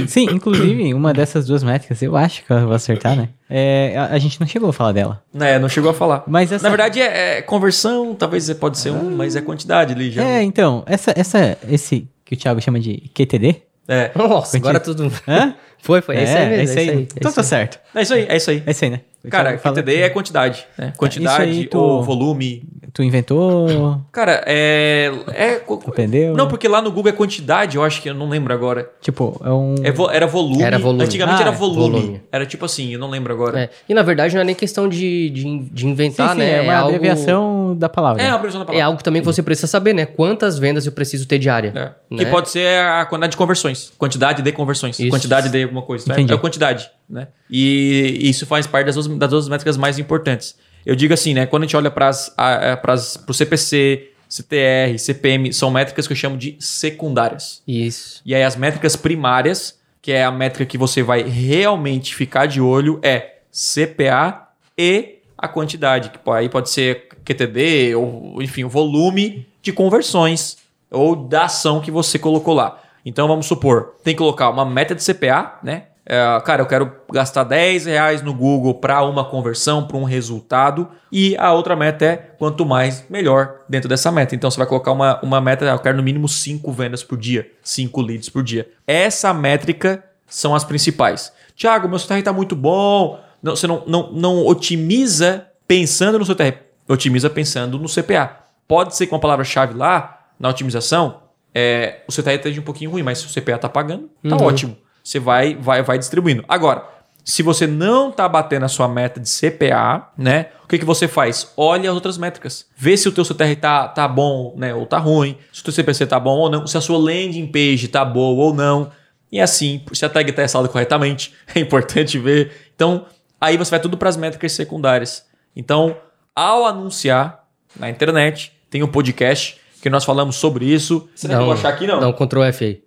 [0.08, 3.30] Sim, inclusive, uma dessas duas métricas, eu acho que eu vou acertar, né?
[3.50, 5.24] É, a, a gente não chegou a falar dela.
[5.40, 6.24] É, não chegou a falar.
[6.28, 10.12] Mas essa- Na verdade, é, é conversão, talvez pode ser um, mas é quantidade ali
[10.12, 10.22] já.
[10.24, 13.62] É, então, essa, essa, esse que o Thiago chama de QTD.
[13.88, 14.12] É.
[14.14, 15.10] Nossa, agora tudo.
[15.26, 15.56] Hã?
[15.80, 16.16] Foi, foi.
[16.18, 16.60] É, isso aí mesmo.
[16.60, 16.90] é isso aí.
[16.90, 17.80] é Então tá certo.
[17.96, 18.64] É isso aí, é isso aí.
[18.66, 19.02] É isso aí, né?
[19.30, 20.66] Cara, QTD é quantidade.
[20.78, 20.94] Né?
[20.98, 22.64] Quantidade tu- ou volume.
[22.98, 25.12] Tu inventou, Cara, é.
[25.28, 26.34] é aprendeu?
[26.36, 28.90] não, porque lá no Google é quantidade, eu acho que eu não lembro agora.
[29.00, 29.76] Tipo, é um...
[29.84, 30.64] É vo- era volume.
[30.64, 31.04] Era volume.
[31.04, 32.00] Antigamente Ah, era volume.
[32.00, 32.22] volume.
[32.32, 33.60] Era tipo assim, eu não lembro agora.
[33.60, 33.70] É.
[33.88, 36.58] E na verdade não é nem questão de, de, de Sim, inventar, sim, né?
[36.58, 38.20] é uma algo- abreviação da palavra.
[38.24, 38.82] É, a abreviação da palavra.
[38.82, 40.08] É algo também que você precisa saber, né?
[40.08, 41.72] Quantas vendas eu preciso ter diária.
[41.76, 42.16] É.
[42.16, 42.24] Né?
[42.24, 43.94] Que pode ser a quantidade de conversões.
[43.96, 45.00] Quantidade de conversões.
[45.00, 45.12] Isso.
[45.12, 46.10] Quantidade de alguma coisa.
[46.10, 46.34] É, Entendi.
[46.34, 47.28] é quantidade, né?
[47.48, 50.56] E isso faz parte das duas, das duas métricas mais importantes.
[50.88, 51.46] Eu digo assim, né?
[51.46, 56.56] Quando a gente olha para o CPC, CTR, CPM, são métricas que eu chamo de
[56.62, 57.62] secundárias.
[57.68, 58.22] Isso.
[58.26, 62.62] E aí as métricas primárias, que é a métrica que você vai realmente ficar de
[62.62, 64.48] olho, é CPA
[64.78, 70.58] e a quantidade, que aí pode ser QTD, ou enfim, o volume de conversões
[70.90, 72.82] ou da ação que você colocou lá.
[73.06, 75.88] Então vamos supor, tem que colocar uma meta de CPA, né?
[76.10, 80.88] É, cara, eu quero gastar 10 reais no Google para uma conversão, para um resultado.
[81.12, 84.34] E a outra meta é quanto mais, melhor dentro dessa meta.
[84.34, 87.52] Então você vai colocar uma, uma meta, eu quero no mínimo 5 vendas por dia,
[87.62, 88.70] 5 leads por dia.
[88.88, 91.34] Essa métrica são as principais.
[91.58, 93.20] Tiago, meu CTR está muito bom.
[93.44, 98.38] Não, você não, não, não otimiza pensando no seu CTR, otimiza pensando no CPA.
[98.66, 101.22] Pode ser que uma palavra-chave lá, na otimização,
[101.54, 104.78] é, o CTR esteja um pouquinho ruim, mas se o CPA está pagando, tá ótimo.
[105.08, 106.44] Você vai, vai, vai distribuindo.
[106.50, 106.86] Agora,
[107.24, 110.48] se você não está batendo a sua meta de CPA, né?
[110.66, 111.54] O que, que você faz?
[111.56, 112.66] Olha as outras métricas.
[112.76, 114.74] Vê se o teu CTR tá, tá bom, né?
[114.74, 115.38] Ou tá ruim.
[115.54, 116.68] Se o teu CPC tá bom ou não.
[116.68, 118.92] Se a sua landing page tá boa ou não.
[119.32, 122.52] E assim, se a tag está instalada corretamente, é importante ver.
[122.76, 123.06] Então,
[123.40, 125.26] aí você vai tudo para as métricas secundárias.
[125.56, 125.96] Então,
[126.36, 127.46] ao anunciar
[127.80, 131.08] na internet, tem um podcast que nós falamos sobre isso.
[131.16, 132.10] Você não vai achar aqui, não?
[132.10, 132.87] Um Ctrl F aí.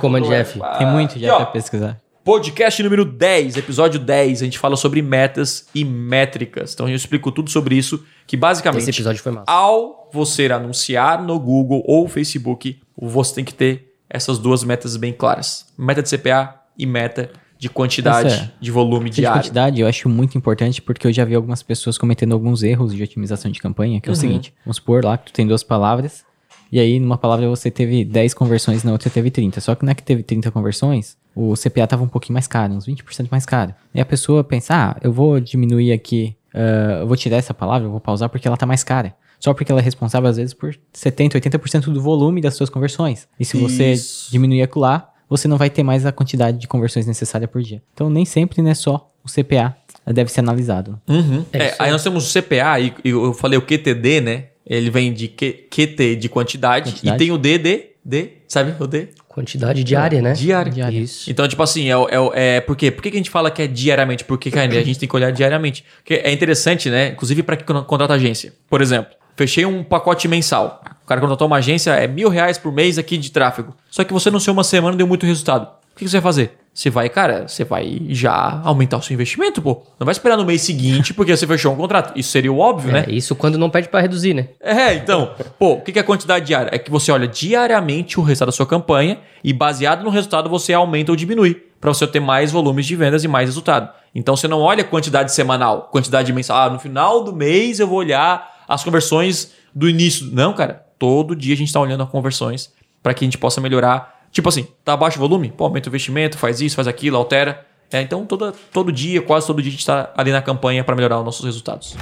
[0.00, 0.60] Command F.
[0.78, 2.00] Tem muito já pra pesquisar.
[2.24, 6.74] Podcast número 10, episódio 10, a gente fala sobre metas e métricas.
[6.74, 9.44] Então eu explico tudo sobre isso, que Esse basicamente, episódio foi massa.
[9.50, 15.12] ao você anunciar no Google ou Facebook, você tem que ter essas duas metas bem
[15.12, 15.66] claras.
[15.78, 19.40] Meta de CPA e meta de quantidade, Essa- de volume de diário.
[19.40, 23.02] quantidade eu acho muito importante porque eu já vi algumas pessoas cometendo alguns erros de
[23.02, 26.24] otimização de campanha, que é o seguinte, vamos supor lá que tu tem duas palavras,
[26.70, 29.60] e aí numa palavra você teve 10 conversões, na outra teve 30.
[29.60, 32.86] Só que é que teve 30 conversões, o CPA tava um pouquinho mais caro, uns
[32.86, 33.74] 20% mais caro.
[33.94, 37.86] E a pessoa pensa, ah, eu vou diminuir aqui, ah, eu vou tirar essa palavra,
[37.86, 39.14] eu vou pausar porque ela tá mais cara.
[39.38, 43.28] Só porque ela é responsável, às vezes, por 70%, 80% do volume das suas conversões.
[43.38, 44.30] E se você Isso.
[44.32, 47.82] diminuir aquilo lá, você não vai ter mais a quantidade de conversões necessária por dia.
[47.92, 49.76] Então, nem sempre, né, só o CPA
[50.06, 50.98] deve ser analisado.
[51.06, 51.44] Uhum.
[51.52, 51.90] É É, aí.
[51.90, 54.44] nós temos o CPA, e, e eu falei o QTD, né?
[54.66, 57.16] Ele vem de Q- QT de quantidade, Quantidade.
[57.16, 59.08] e tem o D de, D, sabe o D?
[59.28, 60.32] Quantidade diária, né?
[60.32, 60.72] Diária.
[60.72, 60.98] Diária.
[60.98, 61.30] Isso.
[61.30, 62.90] Então, tipo assim, é, o- é, é por quê?
[62.90, 64.24] Por que, que a gente fala que é diariamente?
[64.24, 65.84] Porque, cara, a gente tem que olhar diariamente.
[65.98, 67.08] Porque é interessante, né?
[67.08, 68.52] Inclusive para quem contrata agência.
[68.68, 70.82] Por exemplo, fechei um pacote mensal.
[71.04, 73.76] O cara contratou uma agência, é mil reais por mês aqui de tráfego.
[73.90, 75.64] Só que você não sei uma semana deu muito resultado.
[75.92, 76.52] O que, que você vai fazer?
[76.76, 79.82] Você vai, cara, você vai já aumentar o seu investimento, pô.
[79.98, 82.12] Não vai esperar no mês seguinte porque você fechou um contrato.
[82.14, 83.06] Isso seria o óbvio, né?
[83.08, 84.48] É, isso quando não pede pra reduzir, né?
[84.60, 86.68] É, então, pô, o que é a quantidade diária?
[86.70, 90.74] É que você olha diariamente o resultado da sua campanha e baseado no resultado você
[90.74, 93.88] aumenta ou diminui para você ter mais volumes de vendas e mais resultado.
[94.14, 96.58] Então você não olha a quantidade semanal, quantidade mensal.
[96.58, 100.28] Ah, no final do mês eu vou olhar as conversões do início.
[100.30, 102.70] Não, cara, todo dia a gente está olhando as conversões
[103.02, 104.15] para que a gente possa melhorar.
[104.36, 105.50] Tipo assim, tá baixo o volume?
[105.50, 107.64] Pô, aumenta o investimento, faz isso, faz aquilo, altera.
[107.90, 110.94] É, então toda, todo dia, quase todo dia a gente está ali na campanha para
[110.94, 111.96] melhorar os nossos resultados.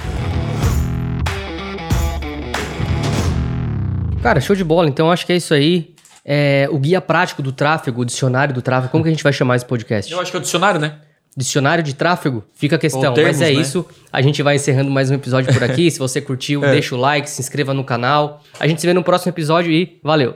[4.21, 4.89] Cara, show de bola.
[4.89, 5.95] Então acho que é isso aí.
[6.25, 8.91] É, o guia prático do tráfego, o dicionário do tráfego.
[8.91, 10.11] Como que a gente vai chamar esse podcast?
[10.11, 10.97] Eu acho que é o dicionário, né?
[11.37, 12.43] Dicionário de tráfego?
[12.53, 13.13] Fica a questão.
[13.13, 13.61] Termos, Mas é né?
[13.61, 13.85] isso.
[14.11, 15.87] A gente vai encerrando mais um episódio por aqui.
[15.89, 18.43] se você curtiu, deixa o like, se inscreva no canal.
[18.59, 20.35] A gente se vê no próximo episódio e valeu!